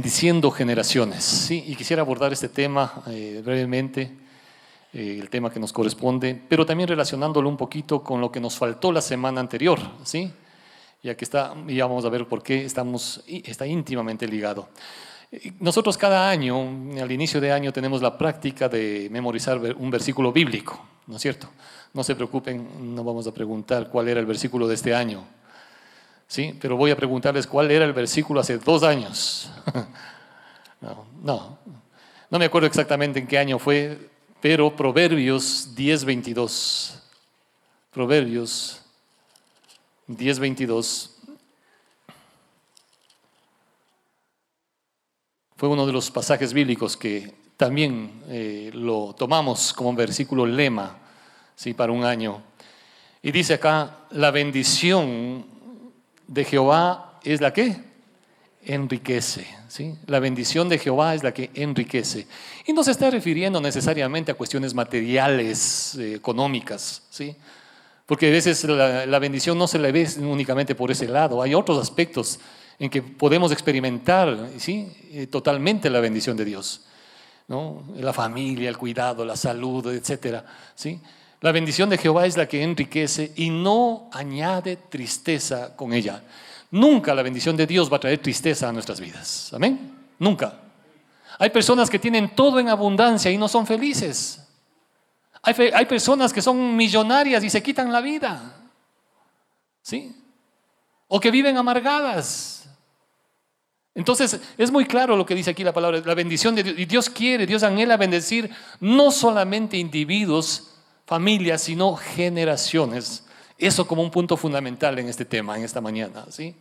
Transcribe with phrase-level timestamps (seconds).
[0.00, 1.22] bendiciendo generaciones.
[1.22, 1.62] ¿sí?
[1.66, 4.10] Y quisiera abordar este tema eh, brevemente,
[4.94, 8.56] eh, el tema que nos corresponde, pero también relacionándolo un poquito con lo que nos
[8.56, 10.32] faltó la semana anterior, ¿sí?
[11.02, 14.70] ya que está, ya vamos a ver por qué estamos, está íntimamente ligado.
[15.58, 16.58] Nosotros cada año,
[16.98, 21.46] al inicio de año, tenemos la práctica de memorizar un versículo bíblico, ¿no es cierto?
[21.92, 25.26] No se preocupen, no vamos a preguntar cuál era el versículo de este año,
[26.30, 26.56] ¿sí?
[26.60, 29.50] Pero voy a preguntarles cuál era el versículo hace dos años.
[30.80, 31.58] no, no,
[32.30, 33.98] no me acuerdo exactamente en qué año fue,
[34.40, 37.00] pero Proverbios 10.22.
[37.90, 38.80] Proverbios
[40.06, 41.10] 10.22
[45.56, 50.96] fue uno de los pasajes bíblicos que también eh, lo tomamos como versículo lema
[51.56, 51.74] ¿sí?
[51.74, 52.40] para un año.
[53.20, 55.59] Y dice acá, la bendición
[56.30, 57.76] de Jehová es la que
[58.64, 59.46] enriquece.
[59.68, 59.96] ¿sí?
[60.06, 62.26] La bendición de Jehová es la que enriquece.
[62.66, 67.36] Y no se está refiriendo necesariamente a cuestiones materiales, eh, económicas, ¿sí?
[68.06, 71.78] porque a veces la, bendición no se le ve únicamente por ese lado, hay otros
[71.78, 72.40] aspectos
[72.78, 74.92] en que podemos experimentar ¿sí?
[75.12, 76.86] Eh, totalmente la bendición de Dios.
[77.48, 77.82] ¿no?
[77.96, 80.44] La familia, el cuidado, la salud, etc.
[80.76, 81.00] ¿sí?
[81.40, 86.22] La bendición de Jehová es la que enriquece y no añade tristeza con ella.
[86.70, 89.50] Nunca la bendición de Dios va a traer tristeza a nuestras vidas.
[89.54, 89.96] Amén.
[90.18, 90.60] Nunca.
[91.38, 94.46] Hay personas que tienen todo en abundancia y no son felices.
[95.42, 98.56] Hay, personas que son millonarias y se quitan la vida.
[99.80, 100.14] ¿Sí?
[101.08, 102.68] O que viven amargadas.
[103.94, 106.78] Entonces, es muy claro lo que dice aquí la palabra, la bendición de Dios.
[106.78, 110.69] Y Dios quiere, Dios anhela bendecir no solamente individuos,
[111.10, 113.24] familias, sino generaciones.
[113.58, 116.26] Eso como un punto fundamental en este tema, en esta mañana.
[116.28, 116.54] ¿sí?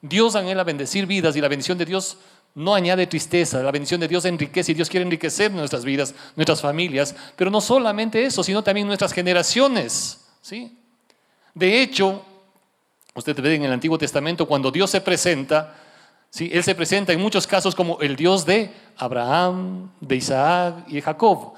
[0.00, 2.16] Dios anhela bendecir vidas y la bendición de Dios
[2.54, 6.62] no añade tristeza, la bendición de Dios enriquece y Dios quiere enriquecer nuestras vidas, nuestras
[6.62, 10.24] familias, pero no solamente eso, sino también nuestras generaciones.
[10.40, 10.78] ¿sí?
[11.52, 12.24] De hecho,
[13.14, 15.76] usted ve en el Antiguo Testamento, cuando Dios se presenta,
[16.38, 21.02] él se presenta en muchos casos como el Dios de Abraham, de Isaac y de
[21.02, 21.52] Jacob.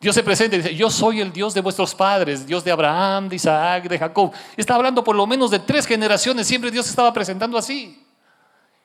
[0.00, 3.28] Dios se presenta y dice, yo soy el Dios de vuestros padres, Dios de Abraham,
[3.28, 4.32] de Isaac, de Jacob.
[4.56, 8.02] Está hablando por lo menos de tres generaciones, siempre Dios estaba presentando así.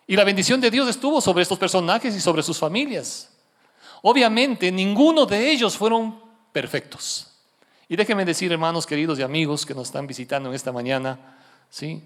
[0.08, 3.30] Y la bendición de Dios estuvo sobre estos personajes y sobre sus familias.
[4.02, 6.20] Obviamente, ninguno de ellos fueron
[6.52, 7.32] perfectos.
[7.88, 11.18] Y déjenme decir, hermanos queridos y amigos que nos están visitando en esta mañana,
[11.70, 12.04] ¿sí?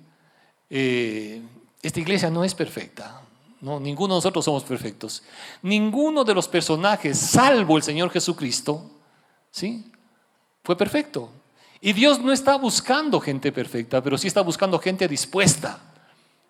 [0.69, 1.41] Eh,
[1.81, 3.21] esta iglesia no es perfecta.
[3.59, 5.23] No, ninguno de nosotros somos perfectos.
[5.63, 8.98] Ninguno de los personajes, salvo el Señor Jesucristo,
[9.51, 9.91] ¿sí?
[10.63, 11.31] Fue perfecto.
[11.81, 15.79] Y Dios no está buscando gente perfecta, pero sí está buscando gente dispuesta,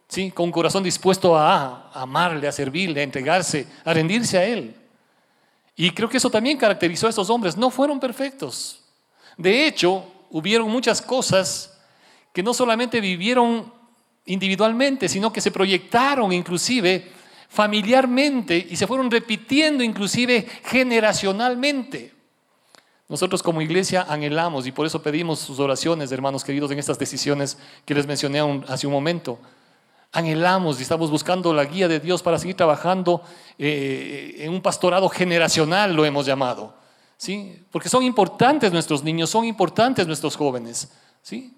[0.08, 0.32] ¿sí?
[0.32, 4.76] Con un corazón dispuesto a amarle, a servirle, a entregarse, a rendirse a Él.
[5.76, 7.56] Y creo que eso también caracterizó a estos hombres.
[7.56, 8.84] No fueron perfectos.
[9.38, 11.80] De hecho, hubieron muchas cosas
[12.34, 13.72] que no solamente vivieron
[14.26, 17.12] individualmente, sino que se proyectaron inclusive
[17.48, 22.19] familiarmente y se fueron repitiendo inclusive generacionalmente.
[23.10, 27.58] Nosotros como iglesia anhelamos y por eso pedimos sus oraciones, hermanos queridos, en estas decisiones
[27.84, 29.40] que les mencioné hace un momento.
[30.12, 33.24] Anhelamos y estamos buscando la guía de Dios para seguir trabajando
[33.58, 36.76] eh, en un pastorado generacional, lo hemos llamado.
[37.18, 37.66] ¿sí?
[37.72, 40.92] Porque son importantes nuestros niños, son importantes nuestros jóvenes.
[41.24, 41.52] ¿sí?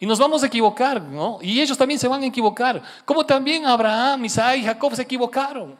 [0.00, 1.38] Y nos vamos a equivocar, ¿no?
[1.42, 2.82] Y ellos también se van a equivocar.
[3.04, 5.76] Como también Abraham, Isaac y Jacob se equivocaron.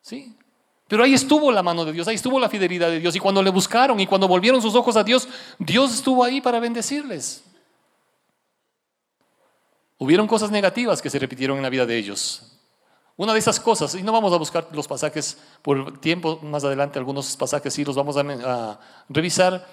[0.00, 0.36] ¿Sí?
[0.88, 3.14] Pero ahí estuvo la mano de Dios, ahí estuvo la fidelidad de Dios.
[3.14, 5.28] Y cuando le buscaron y cuando volvieron sus ojos a Dios,
[5.58, 7.44] Dios estuvo ahí para bendecirles.
[9.98, 12.58] Hubieron cosas negativas que se repitieron en la vida de ellos.
[13.16, 17.00] Una de esas cosas, y no vamos a buscar los pasajes por tiempo, más adelante
[17.00, 18.78] algunos pasajes sí los vamos a,
[19.08, 19.66] revisar,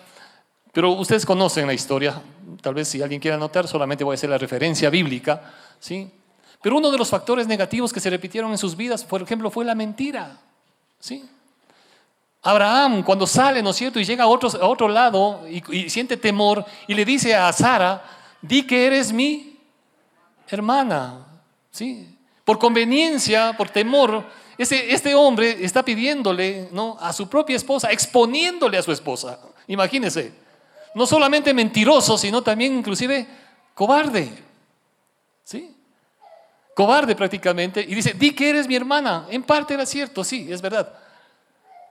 [0.74, 2.22] pero ustedes conocen la historia,
[2.60, 6.12] tal vez si alguien quiere anotar, solamente voy a hacer la referencia bíblica, ¿sí?
[6.60, 9.64] Pero uno de los factores negativos que se repitieron en sus vidas, por ejemplo, fue
[9.64, 10.40] la mentira,
[11.06, 11.24] ¿sí?
[12.42, 14.00] Abraham, cuando sale, ¿no es cierto?
[14.00, 18.04] Y llega a otro, a otro lado y, siente temor y le dice a Sara,
[18.42, 19.58] di que eres mi
[20.48, 21.26] hermana,
[21.72, 22.18] ¿sí?
[22.44, 24.24] Por conveniencia, por temor,
[24.58, 26.98] este, este hombre está pidiéndole ¿no?
[27.00, 29.40] a su propia esposa, exponiéndole a su esposa.
[29.68, 30.32] Imagínense
[30.94, 33.28] no solamente mentiroso, sino también inclusive
[33.74, 34.32] cobarde.
[35.44, 35.75] ¿Sí?
[36.76, 37.82] Cobarde prácticamente.
[37.82, 39.26] Y dice, di que eres mi hermana.
[39.32, 40.94] En parte era cierto, sí, es verdad.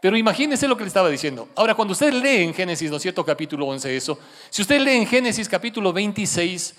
[0.00, 1.48] Pero imagínese lo que le estaba diciendo.
[1.56, 3.24] Ahora, cuando usted lee en Génesis, ¿no es cierto?
[3.24, 4.18] Capítulo 11 eso.
[4.50, 6.74] Si usted lee en Génesis capítulo 26,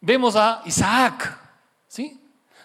[0.00, 1.38] vemos a Isaac.
[1.86, 2.18] ¿Sí?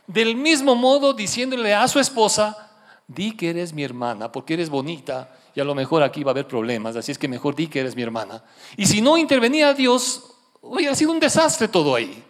[0.07, 2.71] Del mismo modo diciéndole a su esposa,
[3.07, 6.33] di que eres mi hermana, porque eres bonita y a lo mejor aquí va a
[6.33, 8.43] haber problemas, así es que mejor di que eres mi hermana.
[8.77, 10.23] Y si no intervenía Dios,
[10.61, 12.23] hubiera sido un desastre todo ahí.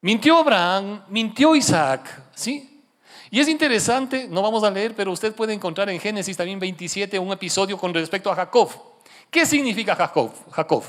[0.00, 2.82] Mintió Abraham, mintió Isaac, ¿sí?
[3.30, 7.18] Y es interesante, no vamos a leer, pero usted puede encontrar en Génesis también 27
[7.18, 8.70] un episodio con respecto a Jacob.
[9.30, 10.32] ¿Qué significa Jacob?
[10.50, 10.84] Jacob.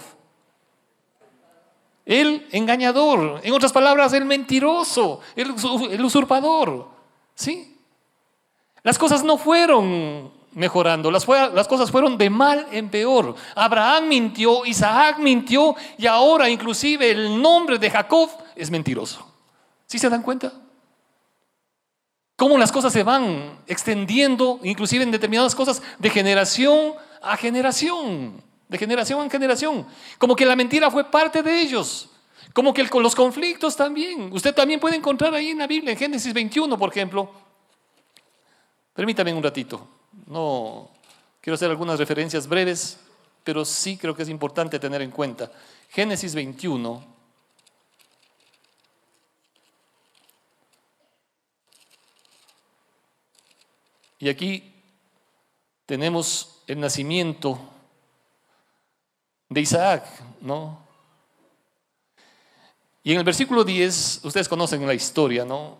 [2.05, 5.51] El engañador, en otras palabras, el mentiroso, el,
[6.03, 6.87] usurpador.
[7.35, 7.77] ¿Sí?
[8.83, 13.35] Las cosas no fueron mejorando, las, las, cosas fueron de mal en peor.
[13.53, 18.29] Abraham mintió, Isaac mintió y ahora inclusive el nombre de Jacob
[18.59, 19.25] es mentiroso.
[19.87, 20.53] ¿Sí se dan cuenta?
[22.35, 28.77] Cómo las cosas se van extendiendo, inclusive en determinadas cosas, de generación a generación, de
[28.77, 29.85] generación en generación.
[30.17, 32.09] Como que la mentira fue parte de ellos.
[32.53, 34.31] Como que con los conflictos también.
[34.31, 37.29] Usted también puede encontrar ahí en la Biblia, en Génesis 21, por ejemplo.
[38.93, 39.87] Permítame un ratito.
[40.27, 40.89] No
[41.41, 42.99] quiero hacer algunas referencias breves,
[43.43, 45.51] pero sí creo que es importante tener en cuenta.
[45.89, 47.18] Génesis 21.
[54.19, 54.75] Y aquí
[55.85, 57.57] tenemos el nacimiento
[59.47, 60.05] de Isaac,
[60.41, 60.77] ¿no?
[63.01, 65.77] Y en el versículo 10, ustedes conocen la historia, ¿no?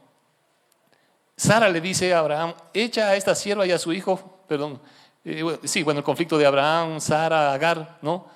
[1.36, 4.82] Sara le dice a Abraham, echa a esta sierva y a su hijo, perdón,
[5.26, 8.28] eh, sí, bueno, el conflicto de Abraham, Sara, Agar, ¿no?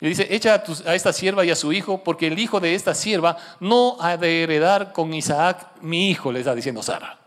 [0.00, 2.60] Y le dice, echa a, a, esta sierva y a su hijo, porque el hijo
[2.60, 7.18] de esta sierva no ha de heredar con Isaac mi hijo, le está diciendo Sara,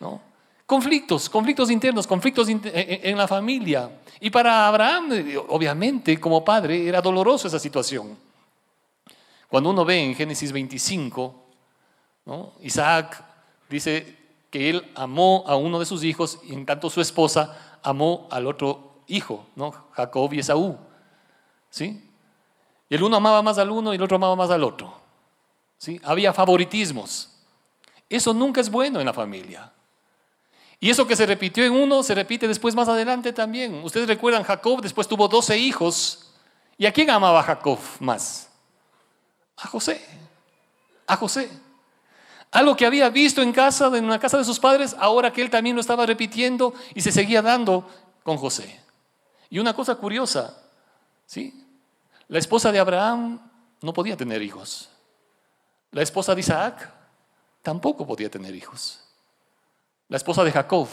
[0.00, 0.31] ¿no?
[0.72, 3.90] Conflictos, conflictos internos, conflictos en la familia.
[4.18, 5.10] Y para Abraham,
[5.50, 8.16] obviamente, como padre, era doloroso esa situación.
[9.48, 11.34] Cuando uno ve en Génesis 25,
[12.62, 13.22] Isaac
[13.68, 14.16] dice
[14.50, 18.46] que él amó a uno de sus hijos y en tanto su esposa amó al
[18.46, 19.72] otro hijo, ¿no?
[19.90, 20.78] Jacob y Esaú.
[21.68, 22.02] ¿Sí?
[22.88, 24.94] Y el uno amaba más al uno y el otro amaba más al otro.
[25.76, 26.00] ¿Sí?
[26.02, 27.28] Había favoritismos.
[28.08, 29.70] Eso nunca es bueno en la familia.
[30.82, 33.84] Y eso que se repitió en uno se repite después más adelante también.
[33.84, 36.32] Ustedes recuerdan, Jacob después tuvo 12 hijos.
[36.76, 38.48] ¿Y a quién amaba Jacob más?
[39.58, 40.04] A José.
[41.06, 41.48] A José.
[42.50, 45.50] Algo que había visto en casa, en la casa de sus padres, ahora que él
[45.50, 47.88] también lo estaba repitiendo y se seguía dando
[48.24, 48.80] con José.
[49.50, 50.64] Y una cosa curiosa,
[51.26, 51.64] ¿sí?
[52.26, 53.40] La esposa de Abraham
[53.82, 54.90] no podía tener hijos.
[55.92, 56.92] La esposa de Isaac
[57.62, 58.98] tampoco podía tener hijos.
[60.12, 60.86] La esposa de Jacob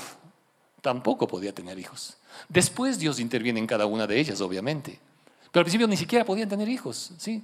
[0.81, 2.15] tampoco podía tener hijos.
[2.47, 4.97] Después Dios interviene en cada una de ellas, obviamente.
[5.51, 7.43] Pero al principio ni siquiera podían tener hijos, ¿sí?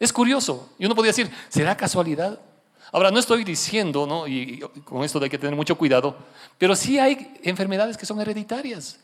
[0.00, 0.70] Es curioso.
[0.78, 2.40] Y uno podría decir, ¿será casualidad?
[2.90, 4.26] Ahora, no estoy diciendo, ¿no?
[4.26, 6.16] y con esto hay que tener mucho cuidado,
[6.56, 8.98] pero sí hay enfermedades que son hereditarias.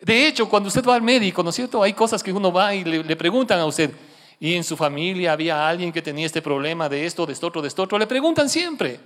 [0.00, 1.82] De hecho, cuando usted va al médico, ¿no es cierto?
[1.82, 3.90] Hay cosas que uno va y le, le preguntan a usted,
[4.38, 7.60] ¿y en su familia había alguien que tenía este problema de esto, de esto otro,
[7.60, 7.98] de esto otro?
[7.98, 9.00] Le preguntan siempre.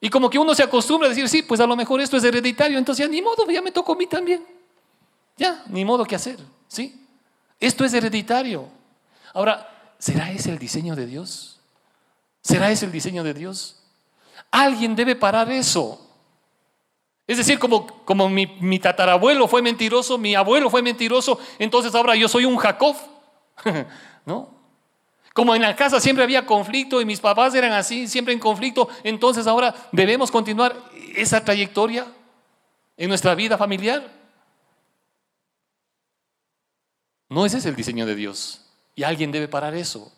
[0.00, 2.24] Y como que uno se acostumbra a decir, sí, pues a lo mejor esto es
[2.24, 4.44] hereditario, entonces ya ni modo, ya me tocó a mí también.
[5.36, 7.04] Ya, ni modo que hacer, ¿sí?
[7.58, 8.68] Esto es hereditario.
[9.34, 11.60] Ahora, ¿será ese el diseño de Dios?
[12.42, 13.80] ¿Será ese el diseño de Dios?
[14.50, 16.00] Alguien debe parar eso.
[17.26, 22.16] Es decir, como, como mi, mi tatarabuelo fue mentiroso, mi abuelo fue mentiroso, entonces ahora
[22.16, 22.96] yo soy un Jacob.
[24.24, 24.57] ¿No?
[25.38, 28.88] Como en la casa siempre había conflicto y mis papás eran así, siempre en conflicto,
[29.04, 30.74] entonces ahora debemos continuar
[31.14, 32.08] esa trayectoria
[32.96, 34.02] en nuestra vida familiar.
[37.28, 38.62] No ese es el diseño de Dios.
[38.96, 40.10] Y alguien debe parar eso.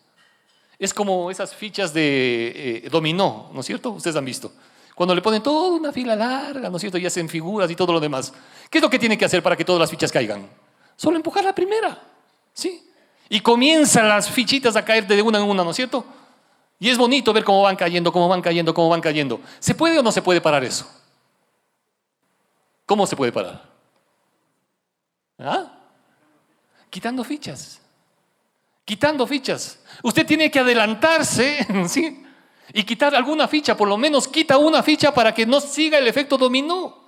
[0.79, 3.91] Es como esas fichas de eh, dominó, ¿no es cierto?
[3.91, 4.51] Ustedes han visto.
[4.95, 6.97] Cuando le ponen toda una fila larga, ¿no es cierto?
[6.97, 8.33] Y hacen figuras y todo lo demás.
[8.71, 10.49] ¿Qué es lo que tiene que hacer para que todas las fichas caigan?
[10.97, 12.07] Solo empujar la primera.
[12.55, 12.90] ¿Sí?
[13.33, 16.05] Y comienzan las fichitas a caer de una en una, ¿no es cierto?
[16.81, 19.41] Y es bonito ver cómo van cayendo, cómo van cayendo, cómo van cayendo.
[19.61, 20.91] ¿Se puede o no se puede parar eso?
[22.87, 23.63] ¿Cómo se puede parar?
[25.39, 25.73] ¿Ah?
[26.91, 27.81] Quitando fichas.
[28.85, 29.79] Quitando fichas.
[30.03, 32.25] Usted tiene que adelantarse, ¿sí?
[32.73, 36.09] Y quitar alguna ficha, por lo menos quita una ficha para que no siga el
[36.09, 37.05] efecto dominó.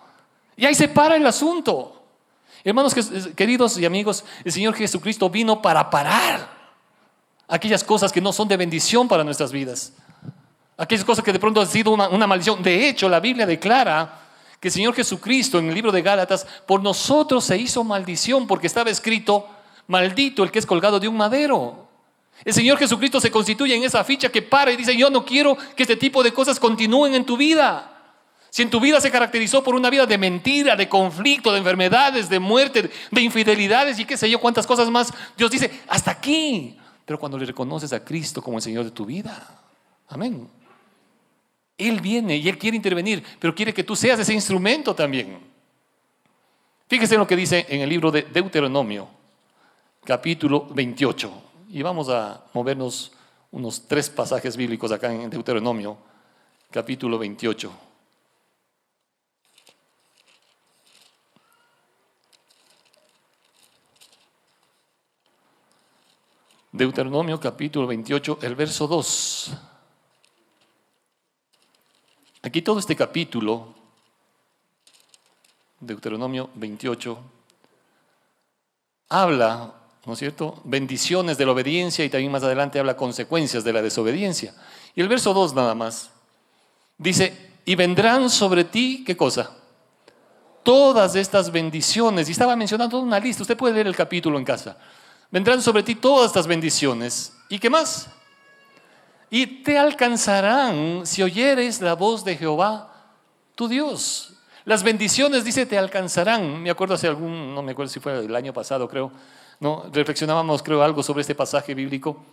[0.54, 2.01] Y ahí se para el asunto.
[2.64, 2.94] Hermanos
[3.34, 6.48] queridos y amigos, el Señor Jesucristo vino para parar
[7.48, 9.92] aquellas cosas que no son de bendición para nuestras vidas.
[10.76, 12.62] Aquellas cosas que de pronto han sido una, maldición.
[12.62, 14.20] De hecho, la Biblia declara
[14.60, 18.68] que el Señor Jesucristo en el libro de Gálatas por nosotros se hizo maldición porque
[18.68, 19.48] estaba escrito,
[19.88, 21.88] maldito el que es colgado de un madero.
[22.44, 25.56] El Señor Jesucristo se constituye en esa ficha que para y dice, yo no quiero
[25.76, 28.01] que este tipo de cosas continúen en tu vida.
[28.52, 32.28] Si en tu vida se caracterizó por una vida de mentira, de conflicto, de enfermedades,
[32.28, 36.76] de muerte, de infidelidades y qué sé yo, cuántas cosas más, Dios dice, hasta aquí.
[37.06, 39.58] Pero cuando le reconoces a Cristo como el Señor de tu vida,
[40.06, 40.46] amén.
[41.78, 45.38] Él viene y Él quiere intervenir, pero quiere que tú seas ese instrumento también.
[46.88, 49.08] Fíjese en lo que dice en el libro de Deuteronomio,
[50.04, 51.32] capítulo 28.
[51.70, 53.12] Y vamos a movernos
[53.50, 55.96] unos tres pasajes bíblicos acá en Deuteronomio,
[56.70, 57.91] capítulo 28.
[66.72, 69.52] Deuteronomio capítulo 28, el verso 2.
[72.42, 73.74] Aquí todo este capítulo,
[75.78, 77.18] Deuteronomio 28,
[79.10, 79.74] habla
[80.04, 80.60] ¿no es cierto?
[80.64, 84.54] Bendiciones de la obediencia y también más adelante habla consecuencias de la desobediencia.
[84.94, 86.10] Y el verso 2 nada más
[86.98, 89.56] dice, y vendrán sobre ti, ¿qué cosa?
[90.64, 92.28] Todas estas bendiciones.
[92.28, 94.76] Y estaba mencionando una lista, usted puede leer el capítulo en casa.
[95.32, 97.32] Vendrán sobre ti todas estas bendiciones.
[97.48, 98.08] ¿Y qué más?
[99.30, 102.92] Y te alcanzarán si oyeres la voz de Jehová,
[103.56, 104.34] tu Dios.
[104.64, 106.62] Las bendiciones, dice, te alcanzarán.
[106.62, 109.10] Me acuerdo hace algún, no me acuerdo si fue el año pasado, creo,
[109.58, 109.86] ¿no?
[109.90, 112.24] Reflexionábamos, creo, algo sobre este pasaje bíblico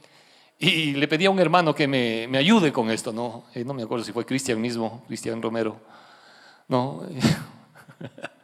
[0.60, 3.46] y le pedí a un hermano que me, me ayude con esto, ¿no?
[3.56, 5.79] Eh, no me acuerdo si fue Cristian mismo, Cristian Romero,
[6.68, 7.03] ¿no?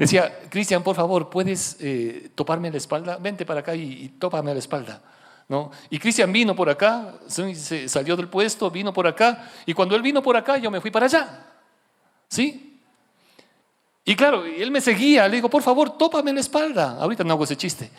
[0.00, 3.18] Decía, Cristian, por favor, ¿puedes eh, toparme la espalda?
[3.18, 5.02] Vente para acá y, tópame la espalda.
[5.46, 5.70] ¿No?
[5.90, 10.00] Y Cristian vino por acá, se salió del puesto, vino por acá, y cuando él
[10.00, 11.46] vino por acá, yo me fui para allá.
[12.28, 12.80] ¿Sí?
[14.02, 16.96] Y claro, él me seguía, le digo, por favor, tópame la espalda.
[16.98, 17.90] Ahorita no hago ese chiste.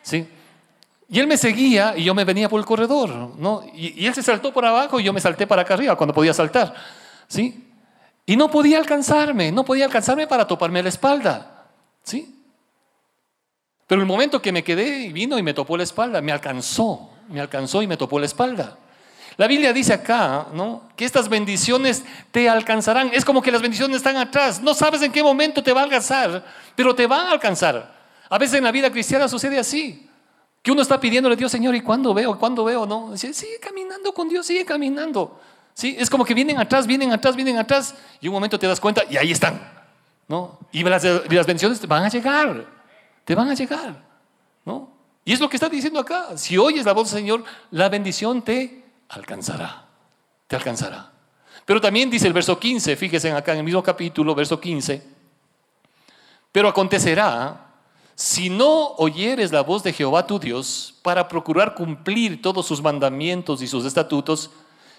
[0.00, 0.28] ¿sí?
[1.08, 3.64] Y él me seguía y yo me venía por el corredor, ¿no?
[3.74, 6.32] Y, él se saltó por abajo y yo me salté para acá arriba cuando podía
[6.32, 6.72] saltar,
[7.26, 7.67] ¿sí?
[8.28, 11.64] Y no podía alcanzarme, no podía alcanzarme para toparme la espalda,
[12.02, 12.44] ¿sí?
[13.86, 17.08] Pero el momento que me quedé y vino y me topó la espalda, me alcanzó,
[17.30, 18.76] me alcanzó y me topó la espalda.
[19.38, 20.90] La Biblia dice acá, ¿no?
[20.94, 23.12] Que estas bendiciones te alcanzarán.
[23.14, 24.60] Es como que las bendiciones están atrás.
[24.60, 26.44] No sabes en qué momento te va a alcanzar,
[26.76, 27.94] pero te van a alcanzar.
[28.28, 30.06] A veces en la vida cristiana sucede así.
[30.60, 32.38] Que uno está pidiéndole a Dios, Señor, ¿y cuándo veo?
[32.38, 32.84] ¿Cuándo veo?
[32.84, 35.40] No, sigue caminando con Dios, sigue caminando.
[35.78, 35.94] ¿Sí?
[35.96, 39.04] Es como que vienen atrás, vienen atrás, vienen atrás, y un momento te das cuenta
[39.08, 39.60] y ahí están.
[40.26, 40.58] ¿no?
[40.72, 42.66] Y las, las bendiciones te van a llegar,
[43.24, 43.94] te van a llegar.
[44.64, 44.90] ¿no?
[45.24, 46.36] Y es lo que está diciendo acá.
[46.36, 49.84] Si oyes la voz del Señor, la bendición te alcanzará,
[50.48, 51.12] te alcanzará.
[51.64, 55.00] Pero también dice el verso 15, fíjense acá en el mismo capítulo, verso 15,
[56.50, 57.66] pero acontecerá
[58.16, 63.62] si no oyeres la voz de Jehová tu Dios para procurar cumplir todos sus mandamientos
[63.62, 64.50] y sus estatutos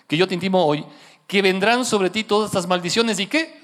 [0.09, 0.83] que yo te intimo hoy,
[1.27, 3.61] que vendrán sobre ti todas estas maldiciones y qué?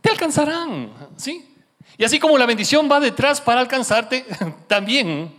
[0.00, 1.54] Te alcanzarán, ¿sí?
[1.96, 4.26] Y así como la bendición va detrás para alcanzarte,
[4.66, 5.32] también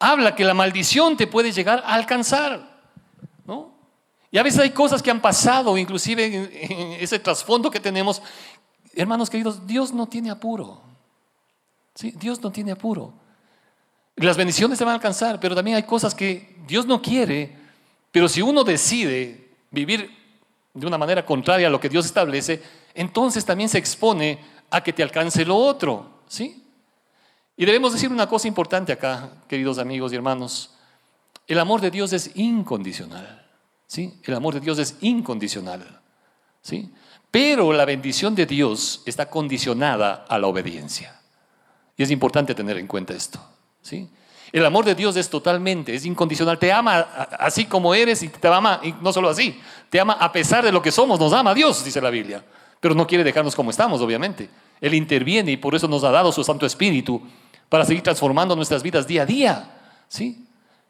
[0.00, 2.82] habla que la maldición te puede llegar a alcanzar,
[3.46, 3.72] ¿no?
[4.32, 8.20] Y a veces hay cosas que han pasado, inclusive en ese trasfondo que tenemos.
[8.94, 10.82] Hermanos queridos, Dios no tiene apuro.
[11.94, 13.14] Dios no tiene apuro.
[14.16, 17.56] Las bendiciones se van a alcanzar, pero también hay cosas que Dios no quiere,
[18.10, 20.10] pero si uno decide vivir
[20.74, 22.62] de una manera contraria a lo que Dios establece,
[22.94, 24.38] entonces también se expone
[24.70, 26.64] a que te alcance lo otro, ¿sí?
[27.56, 30.74] Y debemos decir una cosa importante acá, queridos amigos y hermanos.
[31.46, 33.46] El amor de Dios es incondicional,
[33.86, 34.20] ¿sí?
[34.22, 36.00] El amor de Dios es incondicional,
[36.62, 36.90] ¿sí?
[37.30, 41.20] Pero la bendición de Dios está condicionada a la obediencia.
[41.96, 43.40] Y es importante tener en cuenta esto.
[43.82, 44.08] ¿sí?
[44.52, 46.58] El amor de Dios es totalmente, es incondicional.
[46.58, 47.00] Te ama
[47.38, 50.72] así como eres y te ama, y no solo así, te ama a pesar de
[50.72, 51.20] lo que somos.
[51.20, 52.42] Nos ama Dios, dice la Biblia.
[52.80, 54.48] Pero no quiere dejarnos como estamos, obviamente.
[54.80, 57.20] Él interviene y por eso nos ha dado su Santo Espíritu
[57.68, 59.70] para seguir transformando nuestras vidas día a día.
[60.08, 60.46] ¿sí?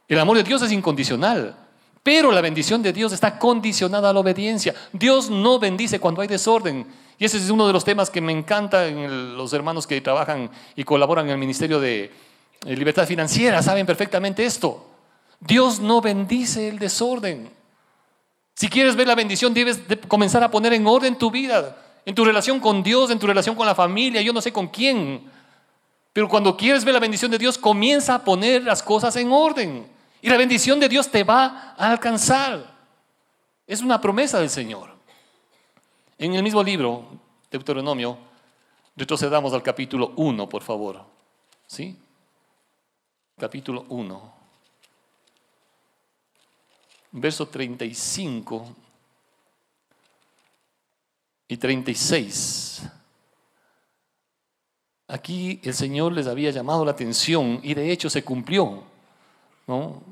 [0.07, 1.57] El amor de Dios es incondicional.
[2.03, 4.75] Pero la bendición de Dios está condicionada a la obediencia.
[4.93, 6.87] Dios no bendice cuando hay desorden.
[7.19, 10.51] Y ese es uno de los temas que me encanta en los hermanos que trabajan
[10.77, 12.13] y colaboran en el Ministerio de
[12.65, 13.63] Libertad Financiera.
[13.63, 14.87] Saben perfectamente esto.
[15.41, 17.51] Dios no bendice el desorden.
[18.55, 22.25] Si quieres ver la bendición, debes comenzar a poner en orden tu vida, en tu
[22.25, 25.31] relación con Dios, en tu relación con la familia, yo no sé con quién.
[26.13, 29.87] Pero cuando quieres ver la bendición de Dios, comienza a poner las cosas en orden.
[30.21, 32.75] Y la bendición de Dios te va a alcanzar.
[33.65, 34.91] Es una promesa del Señor.
[36.19, 37.05] En el mismo libro,
[37.53, 38.19] Deuteronomio,
[38.97, 41.05] retrocedamos al capítulo 1, por favor.
[41.69, 41.97] ¿Sí?
[43.39, 44.35] Capítulo 1.
[47.13, 48.77] Verso 35.
[51.49, 52.83] y 36.
[55.09, 58.83] Aquí el Señor les había llamado la atención y de hecho se cumplió,
[59.67, 60.03] ¿no?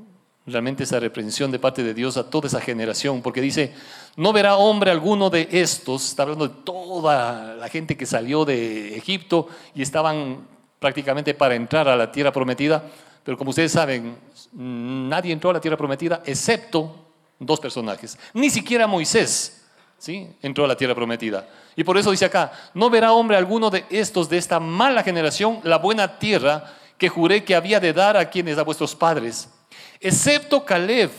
[0.46, 3.74] Realmente esa reprensión de parte de Dios a toda esa generación, porque dice,
[4.16, 8.96] no verá hombre alguno de estos, está hablando de toda la gente que salió de
[8.96, 10.46] Egipto y estaban
[10.78, 12.84] prácticamente para entrar a la tierra prometida,
[13.26, 14.16] pero como ustedes saben,
[14.52, 19.64] nadie entró a la tierra prometida excepto dos personajes, ni siquiera Moisés.
[19.98, 20.28] ¿Sí?
[20.42, 21.48] entró a la tierra prometida.
[21.74, 25.60] Y por eso dice acá, no verá hombre alguno de estos, de esta mala generación,
[25.62, 29.48] la buena tierra que juré que había de dar a quienes a vuestros padres
[30.00, 31.10] excepto Caleb,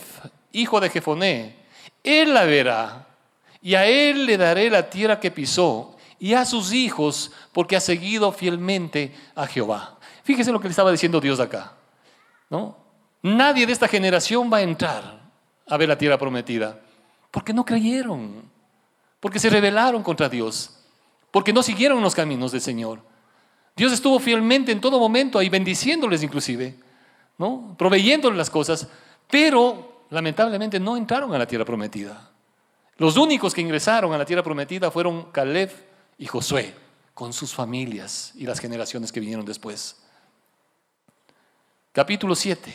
[0.52, 1.56] hijo de Jefoné,
[2.02, 3.06] él la verá,
[3.60, 7.80] y a él le daré la tierra que pisó, y a sus hijos, porque ha
[7.80, 9.98] seguido fielmente a Jehová.
[10.24, 11.74] Fíjese lo que le estaba diciendo Dios acá.
[12.50, 12.76] ¿No?
[13.22, 15.20] Nadie de esta generación va a entrar
[15.66, 16.80] a ver la tierra prometida,
[17.30, 18.42] porque no creyeron,
[19.20, 20.84] porque se rebelaron contra Dios,
[21.30, 23.00] porque no siguieron los caminos del Señor.
[23.76, 26.76] Dios estuvo fielmente en todo momento ahí, bendiciéndoles inclusive.
[27.38, 27.74] ¿no?
[27.78, 28.88] proveyéndole las cosas,
[29.30, 32.30] pero lamentablemente no entraron a la tierra prometida.
[32.96, 35.70] Los únicos que ingresaron a la tierra prometida fueron Caleb
[36.18, 36.74] y Josué,
[37.14, 40.02] con sus familias y las generaciones que vinieron después.
[41.98, 42.72] Capítulo 7,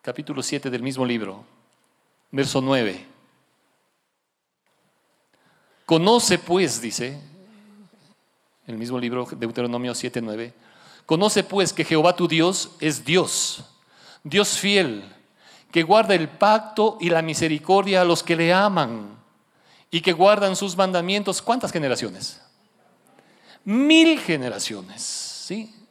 [0.00, 1.44] capítulo 7 del mismo libro,
[2.30, 3.04] verso 9.
[5.84, 7.20] Conoce pues, dice,
[8.66, 10.54] el mismo libro, Deuteronomio 7, 9,
[11.04, 13.66] Conoce pues que Jehová tu Dios es Dios,
[14.24, 15.04] Dios fiel,
[15.70, 19.14] que guarda el pacto y la misericordia a los que le aman
[19.90, 21.42] y que guardan sus mandamientos.
[21.42, 22.40] ¿Cuántas generaciones?
[23.62, 25.85] Mil generaciones, ¿sí?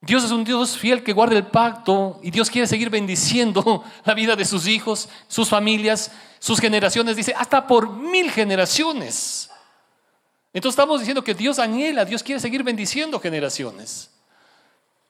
[0.00, 4.14] Dios es un Dios fiel que guarda el pacto y Dios quiere seguir bendiciendo la
[4.14, 7.16] vida de sus hijos, sus familias, sus generaciones.
[7.16, 9.50] Dice, hasta por mil generaciones.
[10.52, 14.10] Entonces estamos diciendo que Dios anhela, Dios quiere seguir bendiciendo generaciones.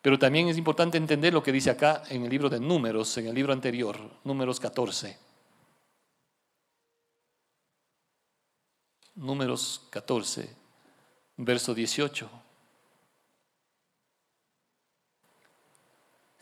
[0.02, 3.26] Pero también es importante entender lo que dice acá en el libro de Números, en
[3.26, 5.18] el libro anterior, Números 14.
[9.16, 10.48] Números 14,
[11.38, 12.45] verso 18.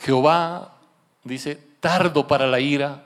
[0.04, 0.76] Jehová
[1.22, 3.04] dice, tardo para la ira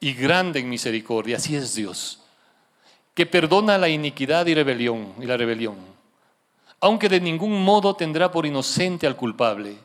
[0.00, 1.36] y grande en misericordia.
[1.36, 2.20] Así es Dios
[3.14, 5.76] que perdona la iniquidad y rebelión y la rebelión,
[6.80, 9.76] aunque de ningún modo tendrá por inocente al culpable,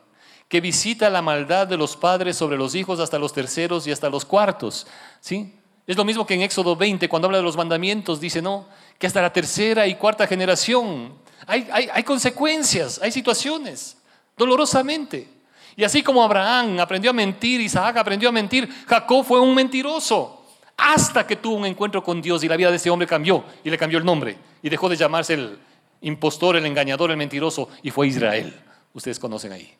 [0.48, 4.10] que visita la maldad de los padres sobre los hijos hasta los terceros y hasta
[4.10, 4.86] los cuartos,
[5.20, 5.54] ¿sí?
[5.86, 8.66] Es lo mismo que en Éxodo 20, cuando habla de los mandamientos, dice, no,
[8.98, 11.14] que hasta la tercera y cuarta generación
[11.46, 13.96] hay, hay, hay consecuencias, hay situaciones,
[14.36, 15.39] dolorosamente.
[15.76, 20.44] Y así como Abraham aprendió a mentir, Isaac aprendió a mentir, Jacob fue un mentiroso
[20.76, 23.70] hasta que tuvo un encuentro con Dios y la vida de ese hombre cambió y
[23.70, 25.58] le cambió el nombre y dejó de llamarse el
[26.00, 28.58] impostor, el engañador, el mentiroso y fue Israel.
[28.94, 29.72] Ustedes conocen ahí.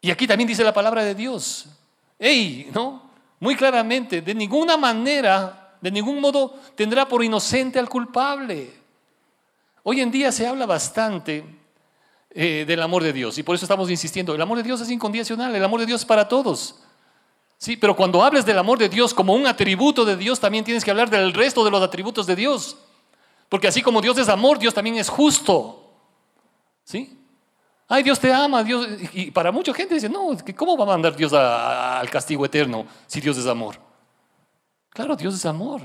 [0.00, 1.66] Y aquí también dice la palabra de Dios.
[2.18, 2.70] ¡Ey!
[2.72, 3.10] ¿No?
[3.40, 8.72] Muy claramente, de ninguna manera, de ningún modo tendrá por inocente al culpable.
[9.82, 11.44] Hoy en día se habla bastante
[12.38, 14.34] eh, del amor de Dios y por eso estamos insistiendo.
[14.34, 16.76] El amor de Dios es incondicional, el amor de Dios es para todos.
[17.56, 20.84] Sí, pero cuando hables del amor de Dios como un atributo de Dios, también tienes
[20.84, 22.76] que hablar del resto de los atributos de Dios.
[23.48, 25.94] Porque así como Dios es amor, Dios también es justo.
[26.84, 27.18] ¿Sí?
[27.88, 28.86] Ay, Dios te ama, Dios.
[29.14, 33.18] Y para mucha gente dice, no, ¿cómo va a mandar Dios al castigo eterno si
[33.18, 33.76] Dios es amor?
[34.90, 35.80] Claro, Dios es amor.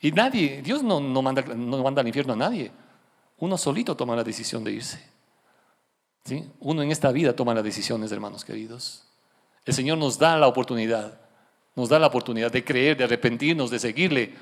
[0.00, 2.72] Y nadie, Dios no, no, manda, no manda al infierno a nadie.
[3.38, 5.11] Uno solito toma la decisión de irse.
[6.60, 9.04] Uno en esta vida toma las decisiones, hermanos queridos.
[9.64, 11.20] El Señor nos da la oportunidad,
[11.74, 14.34] nos da la oportunidad de creer, de arrepentirnos, de seguirle.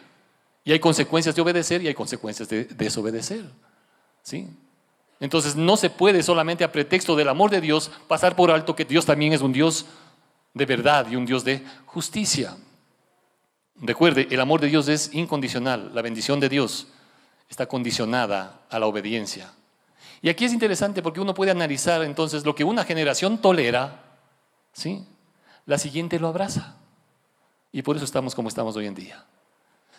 [0.64, 3.44] Y hay consecuencias de obedecer y hay consecuencias de desobedecer.
[4.22, 4.46] ¿Sí?
[5.20, 8.84] Entonces no se puede solamente a pretexto del amor de Dios pasar por alto que
[8.84, 9.86] Dios también es un Dios
[10.54, 12.56] de verdad y un Dios de justicia.
[13.76, 16.88] Recuerde, el amor de Dios es incondicional, la bendición de Dios
[17.48, 19.52] está condicionada a la obediencia.
[20.22, 24.10] Y aquí es interesante porque uno puede analizar entonces lo que una generación tolera
[24.72, 25.04] ¿sí?
[25.66, 26.76] La siguiente lo abraza.
[27.72, 29.24] Y por eso estamos como estamos hoy en día.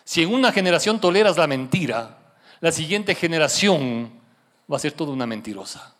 [0.04, 2.18] Si en una generación toleras la mentira,
[2.60, 4.12] la siguiente generación
[4.70, 5.94] va a ser toda una mentirosa.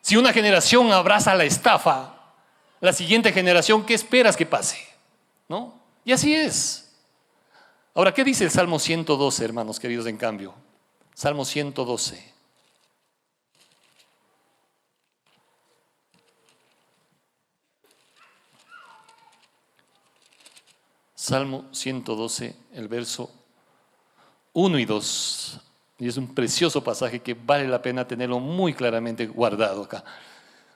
[0.00, 2.14] Si una generación abraza la estafa,
[2.80, 4.78] la siguiente generación, ¿qué esperas que pase?
[5.48, 5.80] ¿No?
[6.04, 6.94] Y así es.
[7.94, 10.54] Ahora, ¿qué dice el Salmo 112, hermanos queridos, en cambio?
[11.14, 12.35] Salmo 112.
[21.26, 23.28] Salmo 112, el verso
[24.52, 25.60] 1 y 2.
[25.98, 30.04] Y es un precioso pasaje que vale la pena tenerlo muy claramente guardado acá.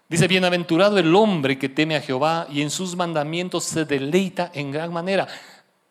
[0.09, 4.73] Dice, bienaventurado el hombre que teme a Jehová y en sus mandamientos se deleita en
[4.73, 5.29] gran manera.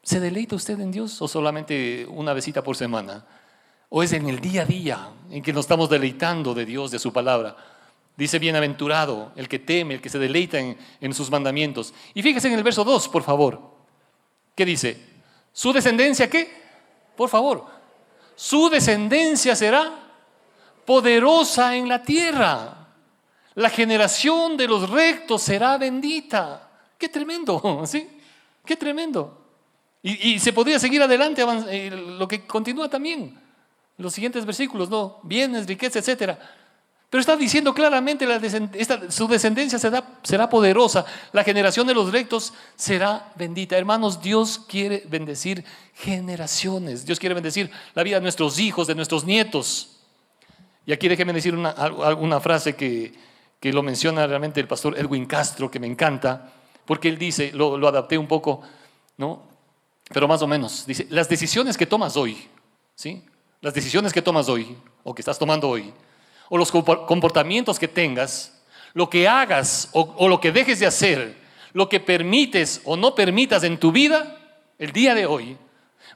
[0.04, 3.26] ¿Se deleita usted en Dios o solamente una visita por semana?
[3.88, 7.00] ¿O es en el día a día en que nos estamos deleitando de Dios, de
[7.00, 7.56] su palabra?
[8.18, 11.94] Dice, bienaventurado el que teme, el que se deleita en, en sus mandamientos.
[12.14, 13.79] Y fíjese en el verso 2, por favor.
[14.60, 14.98] ¿Qué dice?
[15.54, 16.52] ¿Su descendencia qué?
[17.16, 17.66] Por favor.
[18.36, 19.90] Su descendencia será
[20.84, 22.90] poderosa en la tierra.
[23.56, 26.70] La generación de los rectos será bendita.
[26.98, 28.06] Qué tremendo, ¿sí?
[28.66, 29.46] Qué tremendo.
[30.04, 33.40] Y, se podría seguir adelante, eh, lo que continúa también,
[33.96, 35.22] los siguientes versículos, ¿no?
[35.24, 36.38] Bienes, riqueza, etcétera.
[37.10, 38.40] Pero está diciendo claramente, la
[39.10, 43.78] su descendencia será, poderosa, la generación de los rectos será bendita.
[43.78, 49.26] Hermanos, Dios quiere bendecir generaciones, Dios quiere bendecir la vida de nuestros hijos, de nuestros
[49.26, 49.98] nietos.
[50.86, 51.74] Y aquí déjeme decir una,
[52.14, 53.14] una frase que,
[53.60, 56.54] que, lo menciona realmente el pastor Edwin Castro, que me encanta,
[56.86, 58.62] porque él dice, lo, lo adapté un poco,
[59.18, 59.50] ¿no?
[60.10, 62.48] pero más o menos, dice, las decisiones que tomas hoy,
[62.96, 63.24] ¿sí?
[63.62, 65.94] Las decisiones que tomas hoy, o que estás tomando hoy,
[66.50, 68.54] o los comportamientos que tengas,
[68.94, 71.38] lo que hagas o, lo que dejes de hacer,
[71.74, 74.38] lo que permites o no permitas en tu vida,
[74.78, 75.58] el día de hoy,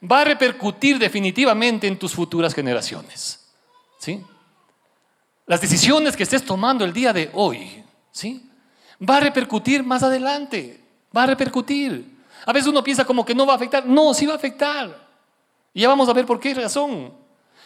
[0.09, 3.39] va a repercutir definitivamente en tus futuras generaciones.
[3.99, 4.21] ¿Sí?
[5.45, 8.49] Las decisiones que estés tomando el día de hoy, ¿sí?
[9.07, 10.79] Va a repercutir más adelante,
[11.15, 12.13] va a repercutir.
[12.45, 13.85] A veces uno piensa como que no va a afectar.
[13.85, 15.07] No, sí va a afectar.
[15.73, 17.13] Y ya vamos a ver por qué razón.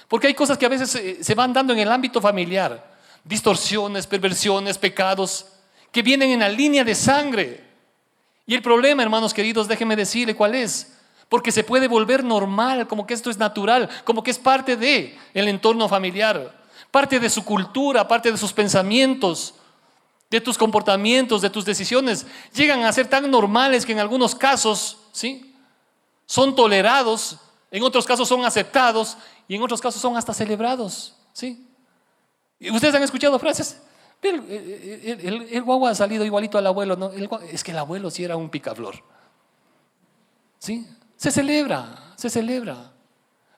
[0.08, 2.96] Porque hay cosas que a veces se van dando en el ámbito familiar.
[3.24, 5.48] Distorsiones, perversiones, pecados,
[5.92, 7.64] que vienen en la línea de sangre.
[8.46, 10.94] Y el problema, hermanos queridos, déjenme decirle cuál es.
[11.28, 15.18] Porque se puede volver normal, como que esto es natural, como que es parte de
[15.34, 16.56] el entorno familiar,
[16.90, 19.56] parte de su cultura, parte de sus pensamientos
[20.30, 24.98] de tus comportamientos, de tus decisiones, llegan a ser tan normales que en algunos casos,
[25.12, 25.56] ¿sí?
[26.26, 27.38] Son tolerados,
[27.78, 31.68] en otros casos son aceptados y en otros casos son hasta celebrados, ¿sí?
[32.60, 33.82] Y ustedes han escuchado frases,
[34.22, 37.12] el, el, guagua ha salido igualito al abuelo, ¿no?
[37.12, 38.96] es que el abuelo sí era un picaflor,
[40.60, 40.88] ¿sí?
[41.16, 42.92] Se celebra, se celebra.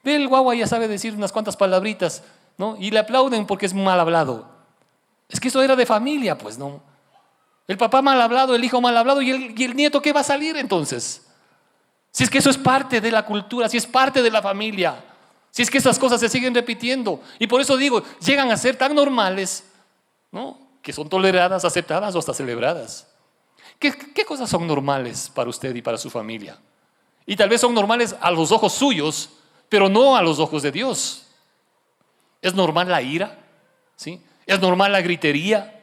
[0.03, 2.23] Ve, el guagua ya sabe decir unas cuantas palabritas,
[2.57, 2.77] ¿no?
[2.77, 4.49] Y le aplauden porque es mal hablado.
[5.27, 6.81] Es que eso era de familia, pues no.
[7.67, 10.57] El papá mal hablado, el hijo mal hablado y el, nieto, ¿qué va a salir
[10.57, 11.28] entonces?
[12.19, 15.01] Si es que eso es parte de la cultura, si es parte de la familia,
[15.51, 17.21] si es que esas cosas se siguen repitiendo.
[17.39, 19.63] Y por eso digo, llegan a ser tan normales,
[20.29, 20.59] ¿no?
[20.81, 23.07] Que son toleradas, aceptadas o hasta celebradas.
[23.79, 26.59] ¿Qué, ¿Qué cosas son normales para usted y para su familia?
[27.25, 29.29] Y tal vez son normales a los ojos suyos,
[29.69, 31.25] pero no a los ojos de Dios.
[32.41, 33.39] ¿Es normal la ira?
[33.95, 34.21] ¿Sí?
[34.45, 35.81] ¿Es normal la gritería?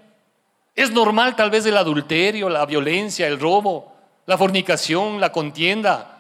[0.75, 3.95] ¿Es normal tal vez el adulterio, la violencia, el robo,
[4.27, 6.13] la fornicación, la contienda?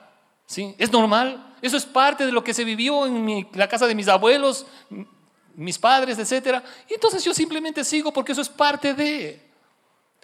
[0.46, 0.74] ¿Sí?
[0.78, 1.54] ¿Es normal?
[1.60, 4.66] Eso es parte de lo que se vivió en la casa de mis abuelos,
[5.54, 6.62] mis padres, etc.
[6.88, 9.42] Y entonces yo simplemente sigo porque eso es parte de...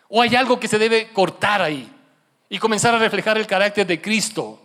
[0.08, 1.90] ¿O hay algo que se debe cortar ahí
[2.48, 4.58] y comenzar a reflejar el carácter de Cristo?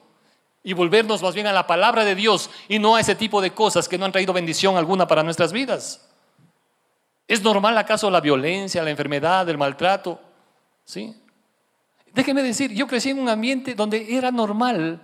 [0.67, 3.51] y volvernos más bien a la palabra de Dios y no a ese tipo de
[3.51, 6.05] cosas que no han traído bendición alguna para nuestras vidas.
[7.25, 10.19] ¿Es normal acaso la violencia, la enfermedad, el maltrato?
[10.83, 11.15] ¿Sí?
[12.13, 14.99] Déjenme decir, yo crecí en un ambiente donde era normal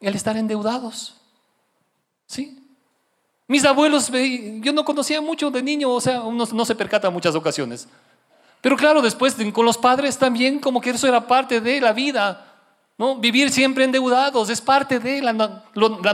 [0.00, 1.16] el estar endeudados.
[2.26, 2.58] ¿Sí?
[3.48, 7.14] Mis abuelos, yo no conocía mucho de niño, o sea, uno no se percata en
[7.14, 7.88] muchas ocasiones.
[8.60, 12.54] Pero claro, después con los padres también como que eso era parte de la vida.
[12.98, 13.16] ¿no?
[13.16, 15.32] Vivir siempre endeudados es parte de la,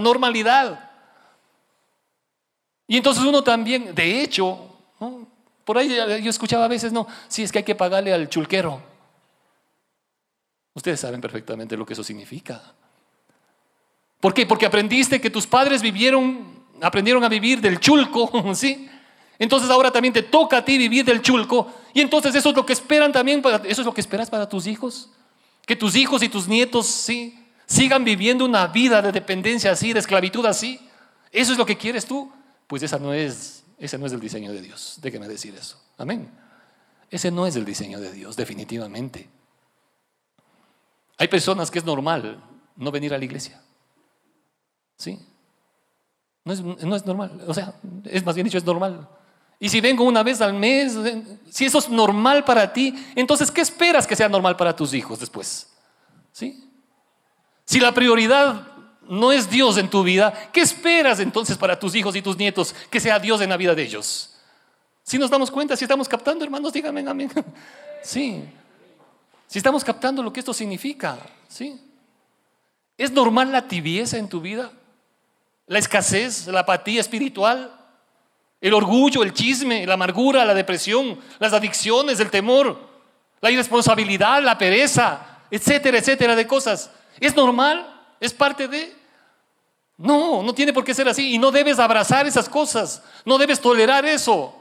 [0.00, 0.90] normalidad.
[2.86, 4.68] Y entonces uno también, de hecho.
[5.64, 5.88] Por ahí
[6.22, 8.82] yo escuchaba a veces, no, sí, es que hay que pagarle al chulquero.
[10.74, 12.60] Ustedes saben perfectamente lo que eso significa.
[14.22, 14.46] ¿Por qué?
[14.46, 16.46] Porque aprendiste que tus padres vivieron,
[16.80, 18.88] aprendieron a vivir del chulco, ¿sí?
[19.36, 21.72] Entonces ahora también te toca a ti vivir del chulco.
[21.92, 24.68] Y entonces eso es lo que esperan también, eso es lo que esperas para tus
[24.68, 25.10] hijos.
[25.66, 27.36] Que tus hijos y tus nietos, ¿sí?
[27.66, 30.78] Sigan viviendo una vida de dependencia así, de esclavitud así.
[31.32, 32.30] ¿Eso es lo que quieres tú?
[32.68, 35.00] Pues esa no es ese no es el diseño de Dios.
[35.02, 35.82] Déjeme decir eso.
[35.98, 36.30] Amén.
[37.10, 39.28] Ese no es el diseño de Dios, definitivamente.
[41.18, 42.40] Hay personas que es normal
[42.76, 43.60] no venir a la iglesia.
[45.02, 45.18] ¿Sí?
[46.44, 47.42] No es, no es normal.
[47.48, 49.08] O sea, es más bien dicho, es normal.
[49.58, 50.96] Y si vengo una vez al mes,
[51.50, 55.18] si eso es normal para ti, entonces, ¿qué esperas que sea normal para tus hijos
[55.18, 55.72] después?
[56.30, 56.70] ¿Sí?
[57.64, 58.68] Si la prioridad
[59.08, 62.72] no es Dios en tu vida, ¿qué esperas entonces para tus hijos y tus nietos
[62.88, 64.36] que sea Dios en la vida de ellos?
[65.02, 67.30] Si nos damos cuenta, si estamos captando, hermanos, díganme amén.
[68.04, 68.44] Sí.
[69.48, 71.80] Si estamos captando lo que esto significa, ¿sí?
[72.96, 74.72] ¿Es normal la tibieza en tu vida?
[75.66, 77.72] ¿La escasez, la apatía espiritual?
[78.60, 82.78] ¿El orgullo, el chisme, la amargura, la depresión, las adicciones, el temor,
[83.40, 86.90] la irresponsabilidad, la pereza, etcétera, etcétera de cosas?
[87.18, 87.88] ¿Es normal?
[88.20, 88.94] ¿Es parte de?
[89.96, 93.60] No, no tiene por qué ser así y no debes abrazar esas cosas, no debes
[93.60, 94.54] tolerar eso.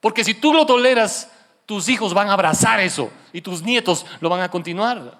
[0.00, 1.30] Porque si tú lo toleras,
[1.66, 5.18] tus hijos van a abrazar eso y tus nietos lo van a continuar.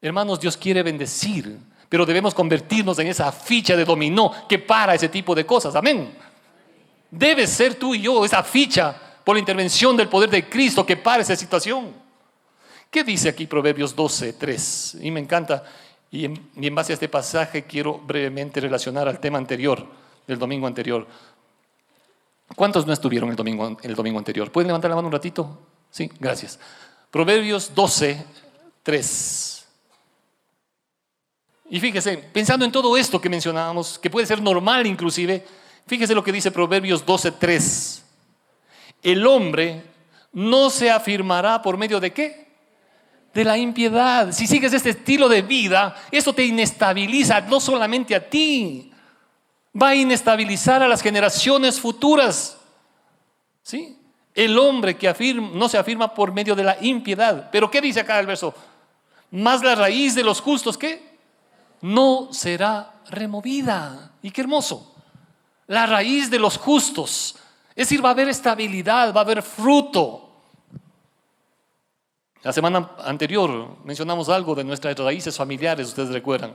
[0.00, 5.08] Hermanos, Dios quiere bendecir, pero debemos convertirnos en esa ficha de dominó que para ese
[5.08, 5.74] tipo de cosas.
[5.76, 6.16] Amén.
[7.10, 10.96] Debes ser tú y yo esa ficha por la intervención del poder de Cristo que
[10.96, 11.92] para esa situación.
[12.90, 14.98] ¿Qué dice aquí Proverbios 12, 3?
[15.02, 15.64] Y me encanta,
[16.10, 19.84] y en, en base a este pasaje quiero brevemente relacionar al tema anterior,
[20.26, 21.06] del domingo anterior.
[22.54, 24.52] ¿Cuántos no estuvieron el domingo, el domingo anterior?
[24.52, 25.58] ¿Pueden levantar la mano un ratito?
[25.90, 26.58] Sí, gracias.
[27.10, 28.24] Proverbios 12,
[28.82, 29.53] 3.
[31.68, 35.44] Y fíjese, pensando en todo esto que mencionábamos, que puede ser normal inclusive,
[35.86, 38.04] fíjese lo que dice Proverbios 12, 3.
[39.02, 39.82] El hombre
[40.32, 42.48] no se afirmará por medio de qué?
[43.32, 44.32] De la impiedad.
[44.32, 48.92] Si sigues este estilo de vida, eso te inestabiliza no solamente a ti,
[49.80, 52.58] va a inestabilizar a las generaciones futuras.
[53.62, 53.98] ¿Sí?
[54.34, 57.48] El hombre que afirma, no se afirma por medio de la impiedad.
[57.50, 58.54] Pero ¿qué dice acá el verso?
[59.30, 61.13] Más la raíz de los justos, ¿qué?
[61.84, 64.12] No será removida.
[64.22, 64.94] Y qué hermoso.
[65.66, 67.36] La raíz de los justos.
[67.76, 70.30] Es decir, va a haber estabilidad, va a haber fruto.
[72.42, 76.54] La semana anterior mencionamos algo de nuestras raíces familiares, ustedes recuerdan.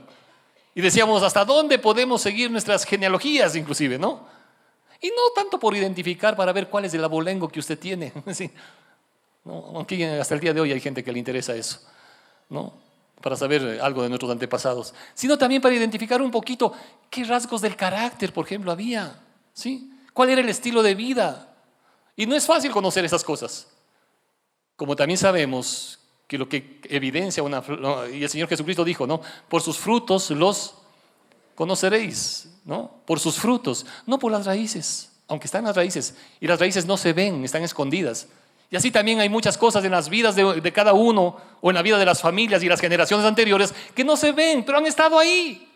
[0.74, 4.26] Y decíamos, ¿hasta dónde podemos seguir nuestras genealogías inclusive, no?
[5.00, 8.12] Y no tanto por identificar para ver cuál es el abolengo que usted tiene.
[8.34, 8.50] Sí.
[9.44, 11.82] aunque hasta el día de hoy hay gente que le interesa eso,
[12.48, 12.89] ¿no?
[13.20, 14.94] Para saber algo de nuestros antepasados.
[15.14, 16.72] Sino también para identificar un poquito
[17.10, 19.20] qué rasgos del carácter, por ejemplo, había.
[19.52, 19.92] ¿Sí?
[20.12, 21.54] ¿Cuál era el estilo de vida?
[22.16, 23.68] Y no es fácil conocer esas cosas.
[24.76, 27.62] Como también sabemos que lo que evidencia una...
[28.12, 29.20] Y el Señor Jesucristo dijo, ¿no?
[29.48, 30.74] Por sus frutos los
[31.54, 33.02] conoceréis, ¿no?
[33.04, 36.14] Por sus frutos, no por las raíces, aunque están las raíces.
[36.40, 38.28] Y las raíces no se ven, están escondidas.
[38.70, 41.82] Y así también hay muchas cosas en las vidas de, cada uno o en la
[41.82, 45.18] vida de las familias y las generaciones anteriores que no se ven, pero han estado
[45.18, 45.68] ahí.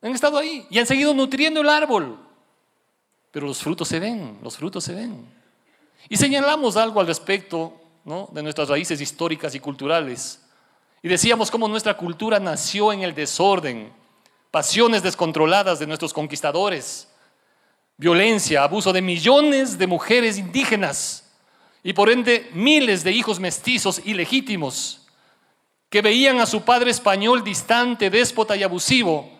[0.00, 2.16] Han estado ahí y han seguido nutriendo el árbol.
[3.32, 5.26] Pero los frutos se ven, los frutos se ven.
[6.08, 10.40] Y señalamos algo al respecto de nuestras raíces históricas y culturales.
[11.02, 13.92] Y decíamos cómo nuestra cultura nació en el desorden,
[14.52, 17.08] pasiones descontroladas de nuestros conquistadores,
[17.96, 21.23] violencia, abuso de millones de mujeres indígenas
[21.84, 25.02] y por ende miles de hijos mestizos ilegítimos
[25.90, 29.30] que veían a su padre español distante, déspota y abusivo,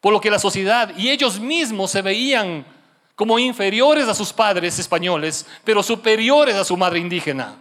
[0.00, 2.64] por lo que la sociedad y ellos mismos se veían
[3.14, 7.58] como inferiores a sus padres españoles, pero superiores a su madre indígena.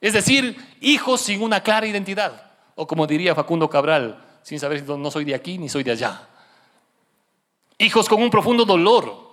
[0.00, 2.50] Es decir, hijos sin una clara identidad.
[2.74, 5.92] O como diría Facundo Cabral, sin saber si no soy de aquí ni soy de
[5.92, 6.28] allá.
[7.78, 9.23] Hijos con un profundo dolor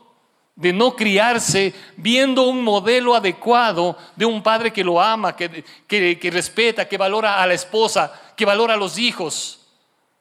[0.56, 6.32] de no criarse viendo un modelo adecuado de un padre que lo ama, que, que,
[6.32, 9.60] respeta, que valora a la esposa, que valora a los hijos.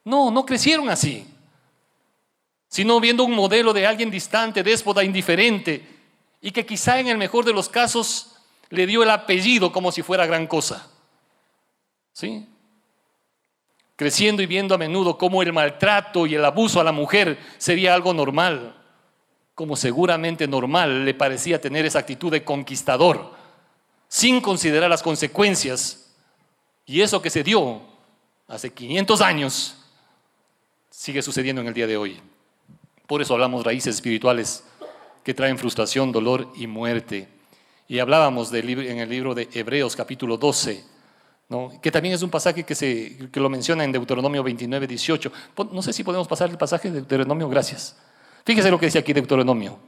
[0.03, 1.27] No, no crecieron así,
[2.67, 5.85] sino viendo un modelo de alguien distante, déspota, indiferente,
[6.41, 8.37] y que quizá en el mejor de los casos
[8.69, 10.89] le dio el apellido como si fuera gran cosa.
[12.13, 12.47] ¿Sí?
[13.95, 17.93] Creciendo y viendo a menudo cómo el maltrato y el abuso a la mujer sería
[17.93, 18.80] algo normal,
[19.61, 23.35] como seguramente normal le parecía tener esa actitud de conquistador,
[24.07, 26.15] sin considerar las consecuencias.
[26.83, 27.79] Y eso que se dio
[28.47, 29.77] hace 500 años
[30.89, 32.19] sigue sucediendo en el día de hoy.
[33.05, 34.63] Por eso hablamos raíces espirituales
[35.23, 37.27] que traen frustración, dolor y muerte.
[37.87, 40.83] Y hablábamos en el libro de Hebreos capítulo 12,
[41.49, 41.71] ¿no?
[41.79, 45.31] que también es un pasaje que, se, que lo menciona en Deuteronomio 29, 18.
[45.71, 47.95] No sé si podemos pasar el pasaje de Deuteronomio, gracias.
[48.45, 49.79] Fíjese lo que dice aquí Deuteronomio.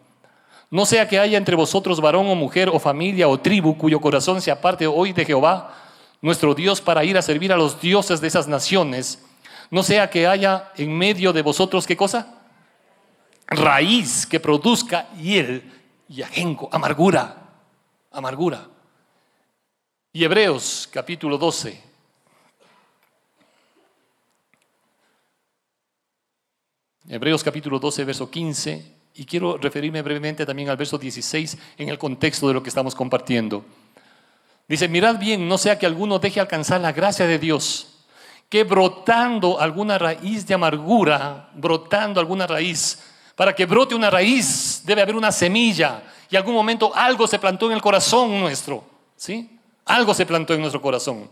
[0.70, 4.42] No sea que haya entre vosotros varón o mujer o familia o tribu cuyo corazón
[4.42, 5.76] se aparte hoy de Jehová,
[6.22, 9.24] nuestro Dios, para ir a servir a los dioses de esas naciones.
[9.70, 12.40] No sea que haya en medio de vosotros, ¿qué cosa?
[13.48, 15.72] Raíz que produzca hiel
[16.08, 17.44] y ajenco, amargura
[18.14, 18.70] amargura.
[20.14, 21.93] Y Hebreos capítulo 12.
[27.10, 28.86] Hebreos capítulo 12, verso 15,
[29.16, 32.96] y quiero referirme brevemente también al verso 16 en el contexto de lo que estamos
[32.96, 33.66] compartiendo.
[34.70, 38.06] Dice, mirad bien, no sea que alguno deje alcanzar la gracia de Dios,
[38.48, 43.04] que brotando alguna raíz de amargura, brotando alguna raíz,
[43.36, 47.66] para que brote una raíz debe haber una semilla y algún momento algo se plantó
[47.66, 48.82] en el corazón nuestro,
[49.18, 49.60] ¿sí?
[49.86, 51.30] Algo se plantó en nuestro corazón.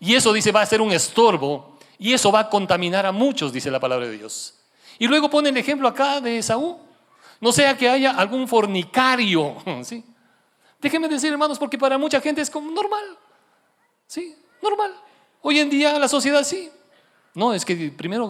[0.00, 3.52] Y eso dice va a ser un estorbo y eso va a contaminar a muchos,
[3.52, 4.54] dice la palabra de Dios.
[4.98, 6.78] Y luego pone el ejemplo acá de Esaú.
[7.40, 10.04] No sea que haya algún fornicario, ¿sí?
[10.80, 13.16] Déjenme decir, hermanos, porque para mucha gente es como normal.
[14.06, 14.34] ¿Sí?
[14.60, 14.92] Normal.
[15.40, 16.70] Hoy en día la sociedad sí.
[17.34, 18.28] No, es que primero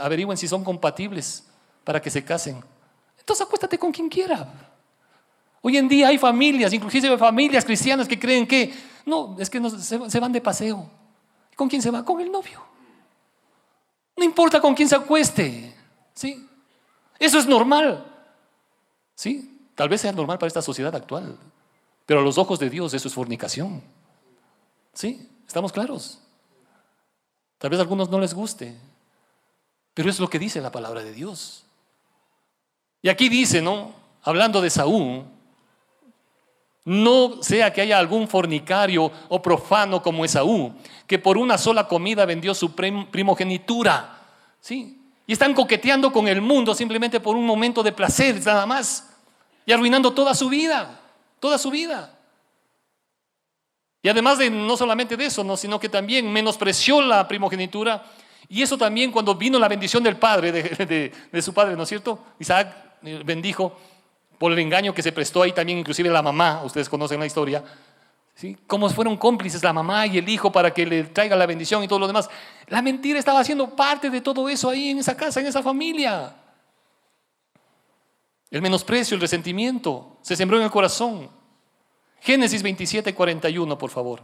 [0.00, 1.44] averigüen si son compatibles
[1.84, 2.62] para que se casen.
[3.18, 4.52] Entonces acuéstate con quien quiera.
[5.60, 8.74] Hoy en día hay familias, inclusive familias cristianas que creen que,
[9.06, 10.90] no, es que se, van de paseo.
[11.54, 12.04] ¿Con quién se va?
[12.04, 12.60] Con el novio.
[14.16, 15.72] No importa con quién se acueste.
[16.14, 16.48] ¿Sí?
[17.18, 18.04] Eso es normal.
[19.14, 19.68] ¿Sí?
[19.74, 21.36] Tal vez sea normal para esta sociedad actual.
[22.06, 23.82] Pero a los ojos de Dios eso es fornicación.
[24.92, 25.28] ¿Sí?
[25.46, 26.18] ¿Estamos claros?
[27.58, 28.76] Tal vez a algunos no les guste,
[29.94, 31.64] pero es lo que dice la palabra de Dios.
[33.02, 33.92] Y aquí dice, ¿no?
[34.22, 35.24] Hablando de Saúl,
[36.84, 40.74] no sea que haya algún fornicario o profano como Esaú,
[41.06, 44.18] que por una sola comida vendió su primogenitura.
[44.60, 45.01] ¿Sí?
[45.26, 49.10] Y están coqueteando con el mundo simplemente por un momento de placer, nada más.
[49.64, 50.98] Y arruinando toda su vida
[51.42, 52.16] toda su vida.
[54.00, 55.56] Y además de no solamente de eso, ¿no?
[55.56, 58.04] sino que también menospreció la primogenitura.
[58.48, 62.20] Y eso también cuando vino la bendición del padre, de, su padre, ¿no es cierto?
[62.38, 63.76] Isaac eh, bendijo
[64.38, 67.64] por el engaño que se prestó ahí también, inclusive la mamá, ustedes conocen la historia.
[68.34, 68.56] ¿Sí?
[68.66, 71.88] Cómo fueron cómplices la mamá y el hijo para que le traiga la bendición y
[71.88, 72.28] todo lo demás.
[72.68, 76.36] La mentira estaba haciendo parte de todo eso ahí en esa casa, en esa familia.
[78.50, 81.30] El menosprecio, el resentimiento se sembró en el corazón.
[82.20, 84.22] Génesis 27, 41, por favor.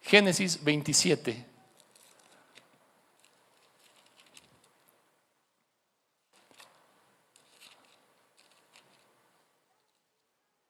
[0.00, 1.52] Génesis 27.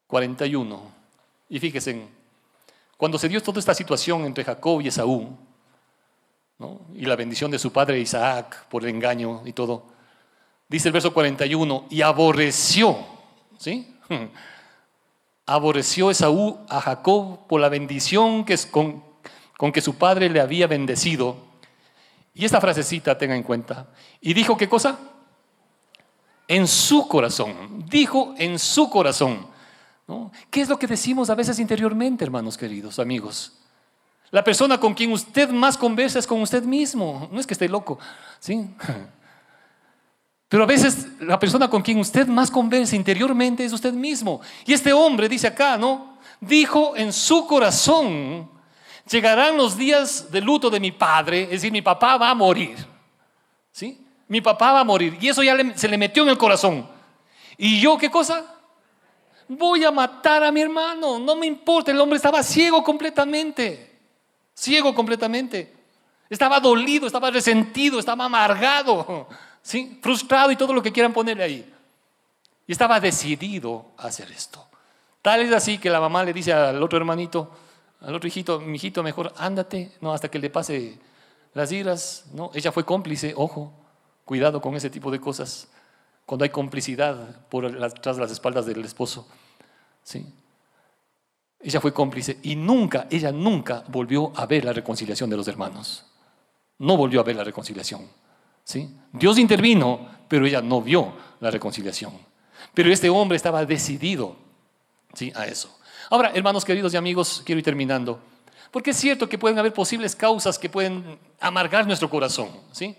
[0.09, 0.81] ...41...
[1.49, 2.07] Y fíjense,
[2.97, 5.37] cuando se dio toda esta situación entre Jacob y Esaú,
[6.95, 9.93] y la bendición de su padre Isaac por el engaño y todo,
[10.73, 12.97] Dice el verso 41, y aborreció,
[13.59, 13.95] ¿sí?
[15.45, 19.05] Aborreció Esaú a Jacob por la bendición que es con,
[19.59, 21.37] con que su padre le había bendecido.
[22.33, 23.89] Y esta frasecita tenga en cuenta.
[24.19, 24.99] Y dijo, ¿qué cosa?
[26.49, 27.85] En su corazón.
[27.91, 29.47] Dijo en su corazón.
[30.51, 33.53] ¿Qué es lo que decimos a veces interiormente, hermanos queridos, amigos?
[34.31, 37.29] La persona con quien usted más conversa es con usted mismo.
[37.31, 37.99] No es que esté loco,
[38.41, 38.71] ¿sí?
[40.49, 44.41] Pero a veces la persona con quien usted más conversa interiormente es usted mismo.
[44.67, 46.19] Y este hombre dice acá, ¿no?
[46.41, 48.51] Dijo en su corazón,
[49.11, 52.77] llegarán los días de luto de mi padre, es decir, mi papá va a morir.
[53.71, 53.99] ¿Sí?
[54.29, 55.17] Mi papá va a morir.
[55.21, 56.87] Y eso ya se le metió en el corazón.
[57.57, 58.45] ¿Y yo qué cosa?
[59.59, 61.19] Voy a matar a mi hermano.
[61.19, 63.91] No me importa, el hombre estaba ciego completamente.
[64.55, 65.73] Ciego completamente.
[66.29, 69.29] Estaba dolido, estaba resentido, estaba amargado.
[69.63, 69.99] ¿sí?
[70.03, 71.75] frustrado y todo lo que quieran ponerle ahí.
[72.67, 74.65] Y estaba decidido a hacer esto.
[75.23, 77.51] Tal es así que la mamá le dice al otro hermanito,
[78.01, 80.99] al otro hijito, mi hijito, mejor ándate, no, hasta que le pase
[81.55, 82.51] las iras, ¿no?
[82.55, 83.73] Ella fue cómplice, ojo,
[84.25, 85.69] cuidado con ese tipo de cosas,
[86.27, 89.29] cuando hay complicidad por tras las espaldas del esposo,
[90.03, 90.27] ¿sí?
[91.61, 96.07] Ella fue cómplice y nunca, ella nunca volvió a ver la reconciliación de los hermanos.
[96.79, 98.09] No volvió a ver la reconciliación.
[99.13, 102.13] Dios intervino, pero ella no vio la reconciliación.
[102.75, 104.37] Pero este hombre estaba decidido
[105.15, 105.33] ¿sí?
[105.35, 105.79] a eso.
[106.11, 108.21] Ahora, hermanos queridos y amigos, quiero ir terminando.
[108.71, 112.49] Porque es cierto que pueden haber posibles causas que pueden amargar nuestro corazón.
[112.73, 112.97] ¿sí?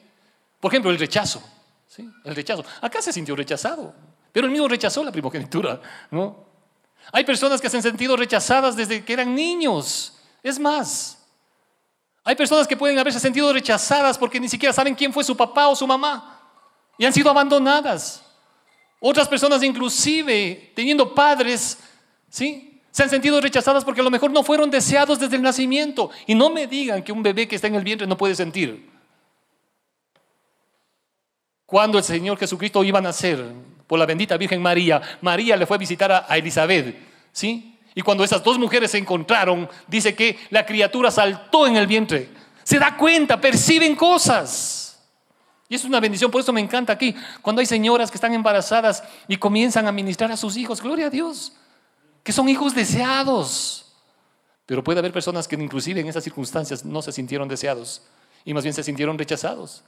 [0.59, 1.41] Por ejemplo, el rechazo.
[1.87, 2.07] ¿sí?
[2.23, 2.63] El rechazo.
[2.81, 3.93] Acá se sintió rechazado,
[4.31, 5.81] pero él mismo rechazó la primogenitura.
[6.11, 6.52] ¿no?
[7.11, 10.13] Hay personas que se han sentido rechazadas desde que eran niños.
[10.41, 11.19] Es más,
[12.23, 15.67] hay personas que pueden haberse sentido rechazadas porque ni siquiera saben quién fue su papá
[15.67, 16.39] o su mamá
[16.97, 18.23] y han sido abandonadas.
[18.99, 21.77] Otras personas inclusive, teniendo padres,
[22.29, 22.81] ¿sí?
[22.91, 26.11] Se han sentido rechazadas porque a lo mejor no fueron deseados desde el nacimiento.
[26.27, 28.89] Y no me digan que un bebé que está en el vientre no puede sentir.
[31.65, 33.51] Cuando el Señor Jesucristo iba a nacer
[33.97, 36.95] la bendita Virgen María, María le fue a visitar a, a Elizabeth,
[37.31, 37.79] ¿sí?
[37.95, 42.29] Y cuando esas dos mujeres se encontraron, dice que la criatura saltó en el vientre.
[42.63, 44.83] Se da cuenta, perciben cosas.
[45.69, 49.03] Y es una bendición, por eso me encanta aquí, cuando hay señoras que están embarazadas
[49.27, 51.53] y comienzan a ministrar a sus hijos, gloria a Dios,
[52.23, 53.93] que son hijos deseados.
[54.65, 58.03] Pero puede haber personas que inclusive en esas circunstancias no se sintieron deseados
[58.45, 59.83] y más bien se sintieron rechazados.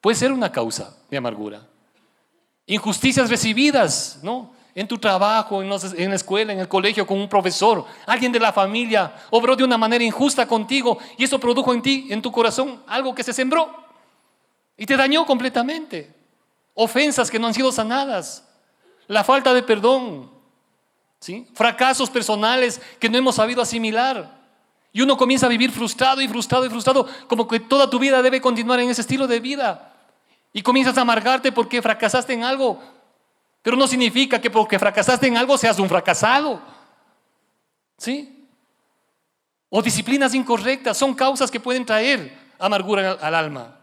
[0.00, 1.66] Puede ser una causa de amargura.
[2.66, 4.52] Injusticias recibidas, ¿no?
[4.74, 8.52] En tu trabajo, en, la escuela, en el colegio, con un profesor, alguien de la
[8.54, 12.82] familia obró de una manera injusta contigo y eso produjo en ti, en tu corazón,
[12.86, 13.82] algo que se sembró
[14.76, 16.12] y te dañó completamente.
[16.74, 18.48] Ofensas que no han sido sanadas,
[19.06, 20.30] la falta de perdón,
[21.20, 21.46] ¿sí?
[21.54, 24.40] fracasos personales que no hemos sabido asimilar.
[24.92, 28.22] Y uno comienza a vivir frustrado y frustrado y frustrado, como que toda tu vida
[28.22, 29.91] debe continuar en ese estilo de vida.
[30.52, 32.80] Y comienzas a amargarte porque fracasaste en algo.
[33.62, 36.60] Pero no significa que porque fracasaste en algo seas un fracasado.
[37.96, 38.48] ¿Sí?
[39.70, 43.78] O disciplinas incorrectas son causas que pueden traer amargura al alma.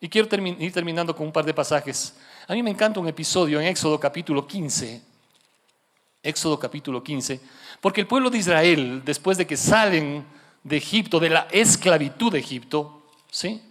[0.00, 2.16] Y quiero ir terminando con un par de pasajes.
[2.48, 5.02] A mí me encanta un episodio en Éxodo capítulo 15.
[6.22, 7.40] Éxodo capítulo 15.
[7.80, 10.24] Porque el pueblo de Israel, después de que salen
[10.64, 13.62] de Egipto, de la esclavitud de Egipto, ¿sí?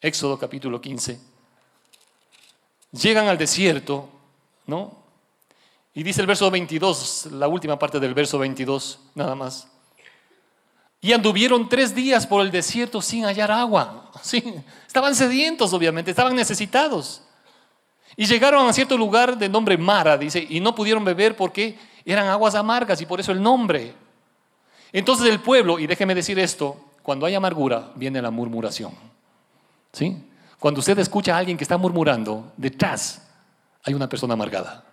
[0.00, 1.20] Éxodo capítulo 15.
[2.92, 4.08] Llegan al desierto,
[4.66, 4.96] ¿no?
[5.92, 9.68] Y dice el verso 22, la última parte del verso 22, nada más.
[11.02, 14.10] Y anduvieron tres días por el desierto sin hallar agua.
[14.86, 17.22] Estaban sedientos, obviamente, estaban necesitados.
[18.16, 22.26] Y llegaron a cierto lugar de nombre Mara, dice, y no pudieron beber porque eran
[22.26, 23.94] aguas amargas y por eso el nombre.
[24.92, 29.09] Entonces el pueblo, y déjeme decir esto, cuando hay amargura viene la murmuración.
[29.92, 30.16] ¿Sí?
[30.58, 33.26] Cuando usted escucha a alguien que está murmurando, detrás
[33.84, 34.84] hay una persona amargada.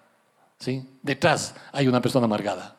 [0.59, 0.83] ¿Sí?
[1.01, 2.75] Detrás hay una persona amargada.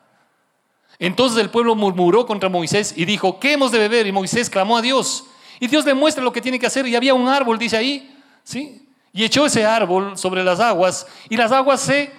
[0.99, 4.07] Entonces el pueblo murmuró contra Moisés y dijo, ¿qué hemos de beber?
[4.07, 5.27] Y Moisés clamó a Dios.
[5.61, 6.87] Y Dios le muestra lo que tiene que hacer.
[6.87, 8.89] Y había un árbol, dice ahí, ¿sí?
[9.13, 12.13] Y echó ese árbol sobre las aguas y las aguas se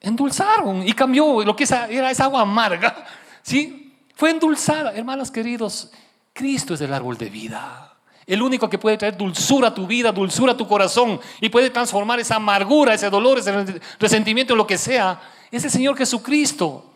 [0.00, 3.04] endulzaron y cambió lo que era esa agua amarga,
[3.42, 3.94] ¿sí?
[4.14, 4.92] Fue endulzada.
[4.92, 5.90] Hermanos queridos,
[6.32, 7.89] Cristo es el árbol de vida.
[8.26, 11.70] El único que puede traer dulzura a tu vida, dulzura a tu corazón y puede
[11.70, 16.86] transformar esa amargura, ese dolor, ese resentimiento, lo que sea, es el Señor Jesucristo.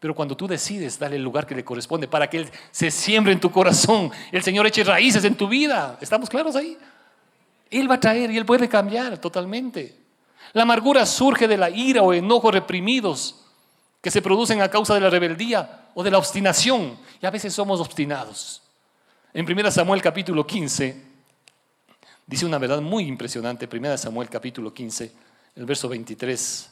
[0.00, 3.32] Pero cuando tú decides darle el lugar que le corresponde para que Él se siembre
[3.32, 6.76] en tu corazón, el Señor eche raíces en tu vida, ¿estamos claros ahí?
[7.70, 9.96] Él va a traer y Él puede cambiar totalmente.
[10.52, 13.42] La amargura surge de la ira o enojo reprimidos
[14.00, 16.98] que se producen a causa de la rebeldía o de la obstinación.
[17.20, 18.61] Y a veces somos obstinados.
[19.34, 20.94] En 1 Samuel capítulo 15
[22.26, 25.10] dice una verdad muy impresionante, 1 Samuel capítulo 15,
[25.56, 26.70] el verso 23.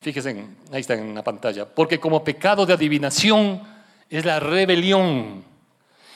[0.00, 1.72] Fíjense, ahí está en la pantalla.
[1.72, 3.62] Porque como pecado de adivinación
[4.10, 5.44] es la rebelión.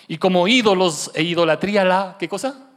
[0.09, 2.70] Y como ídolos e idolatría la, ¿qué cosa?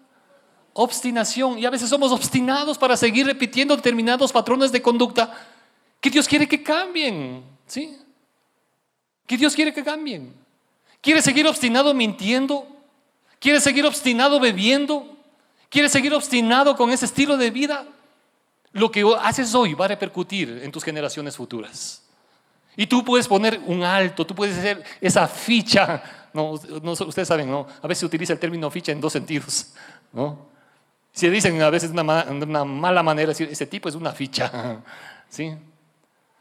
[0.74, 1.58] Obstinación.
[1.58, 5.34] Y a veces somos obstinados para seguir repitiendo determinados patrones de conducta
[5.99, 7.43] que Dios quiere que cambien.
[7.66, 7.97] ¿Sí?
[9.26, 10.34] Que Dios quiere que cambien.
[11.02, 12.68] ¿Quiere seguir obstinado mintiendo?
[13.40, 15.18] ¿Quiere seguir obstinado bebiendo?
[15.70, 17.86] ¿Quiere seguir obstinado con ese estilo de vida?
[18.72, 22.04] Lo que haces hoy va a repercutir en tus generaciones futuras.
[22.76, 26.02] Y tú puedes poner un alto, tú puedes hacer esa ficha.
[26.34, 27.68] No, ustedes saben, ¿no?
[27.82, 29.74] A veces se utiliza el término ficha en dos sentidos,
[30.12, 30.48] ¿no?
[31.12, 34.82] Se dicen a veces de una, mala manera, ese tipo es una ficha,
[35.30, 35.54] ¿sí?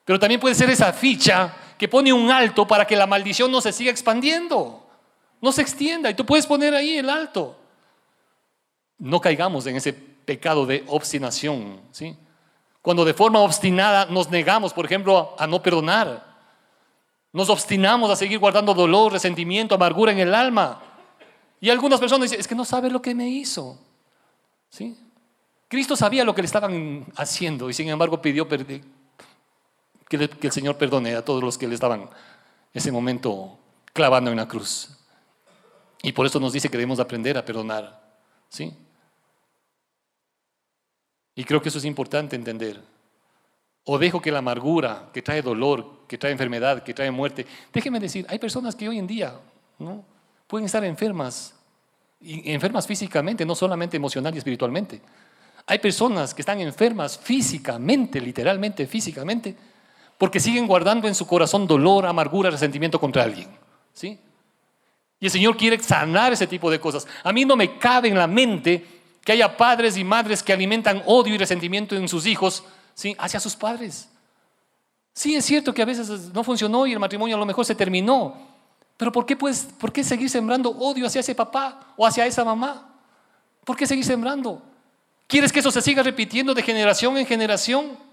[0.05, 3.61] Pero también puede ser esa ficha que pone un alto para que la maldición no
[3.61, 4.87] se siga expandiendo,
[5.41, 6.09] no se extienda.
[6.09, 7.59] Y tú puedes poner ahí el alto.
[8.99, 11.81] No caigamos en ese pecado de obstinación.
[11.91, 12.17] ¿sí?
[12.81, 16.25] Cuando de forma obstinada nos negamos, por ejemplo, a no perdonar.
[17.33, 20.81] Nos obstinamos a seguir guardando dolor, resentimiento, amargura en el alma.
[21.61, 23.77] Y algunas personas dicen, es que no sabe lo que me hizo.
[24.71, 24.97] ¿Sí?
[25.67, 28.47] Cristo sabía lo que le estaban haciendo y sin embargo pidió
[30.19, 32.09] que, el Señor perdone a todos los que le estaban
[32.73, 33.59] ese momento
[33.93, 34.99] clavando en la cruz.
[36.03, 38.03] Y por eso nos dice que debemos aprender a perdonar.
[38.49, 38.73] ¿Sí?
[41.35, 42.83] Y creo que eso es importante entender.
[43.85, 47.47] O dejo que la amargura, que trae dolor, que trae enfermedad, que trae muerte.
[47.73, 49.41] Déjeme decir, hay personas que hoy en día
[49.79, 50.05] ¿no?
[50.47, 51.55] pueden estar enfermas,
[52.21, 55.01] y enfermas físicamente, no solamente emocional y espiritualmente.
[55.67, 59.57] Hay personas que están enfermas físicamente, literalmente físicamente,
[60.23, 63.49] porque siguen guardando en su corazón dolor, amargura, resentimiento contra alguien.
[63.93, 64.21] ¿Sí?
[65.19, 67.09] Y el Señor quiere sanar ese tipo de cosas.
[67.25, 68.87] A mí no me cabe en la mente
[69.25, 72.63] que haya padres y madres que alimentan odio y resentimiento en sus hijos
[72.95, 73.17] ¿sí?
[73.19, 74.09] hacia sus padres.
[75.13, 77.75] Sí, es cierto que a veces no funcionó y el matrimonio a lo mejor se
[77.75, 78.37] terminó.
[78.97, 82.45] Pero ¿por qué, puedes, ¿por qué seguir sembrando odio hacia ese papá o hacia esa
[82.45, 82.95] mamá?
[83.65, 84.63] ¿Por qué seguir sembrando?
[85.27, 88.12] ¿Quieres que eso se siga repitiendo de generación en generación?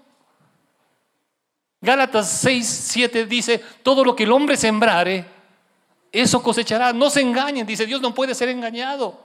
[1.80, 5.24] Gálatas 6, 7 dice, todo lo que el hombre sembrare,
[6.12, 6.92] eso cosechará.
[6.92, 9.18] No se engañen, dice Dios no puede ser engañado.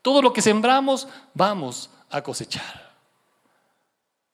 [0.00, 2.92] Todo lo que sembramos, vamos a cosechar.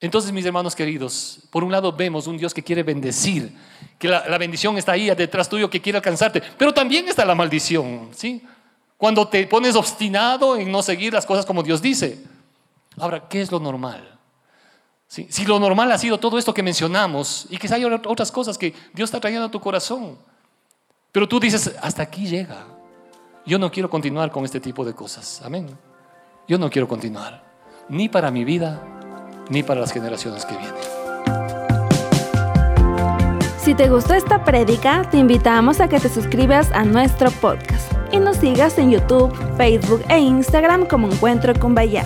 [0.01, 3.53] Entonces, mis hermanos queridos, por un lado vemos un Dios que quiere bendecir,
[3.97, 8.09] que la, bendición está ahí detrás tuyo, que quiere alcanzarte, pero también está la maldición,
[8.15, 8.41] ¿sí?
[8.95, 12.23] Cuando te pones obstinado en no seguir las cosas como Dios dice.
[12.97, 14.18] Ahora, ¿qué es lo normal?
[15.09, 18.75] Si lo normal ha sido todo esto que mencionamos y quizá hay otras cosas que
[18.93, 20.19] Dios está trayendo a tu corazón,
[21.11, 22.67] pero tú dices, hasta aquí llega.
[23.43, 25.41] Yo no quiero continuar con este tipo de cosas.
[25.43, 25.75] Amén.
[26.47, 27.43] Yo no quiero continuar,
[27.89, 28.85] ni para mi vida,
[29.49, 30.75] ni para las generaciones que vienen.
[33.57, 38.17] Si te gustó esta prédica, te invitamos a que te suscribas a nuestro podcast y
[38.17, 42.05] nos sigas en YouTube, Facebook e Instagram como Encuentro con Bahía.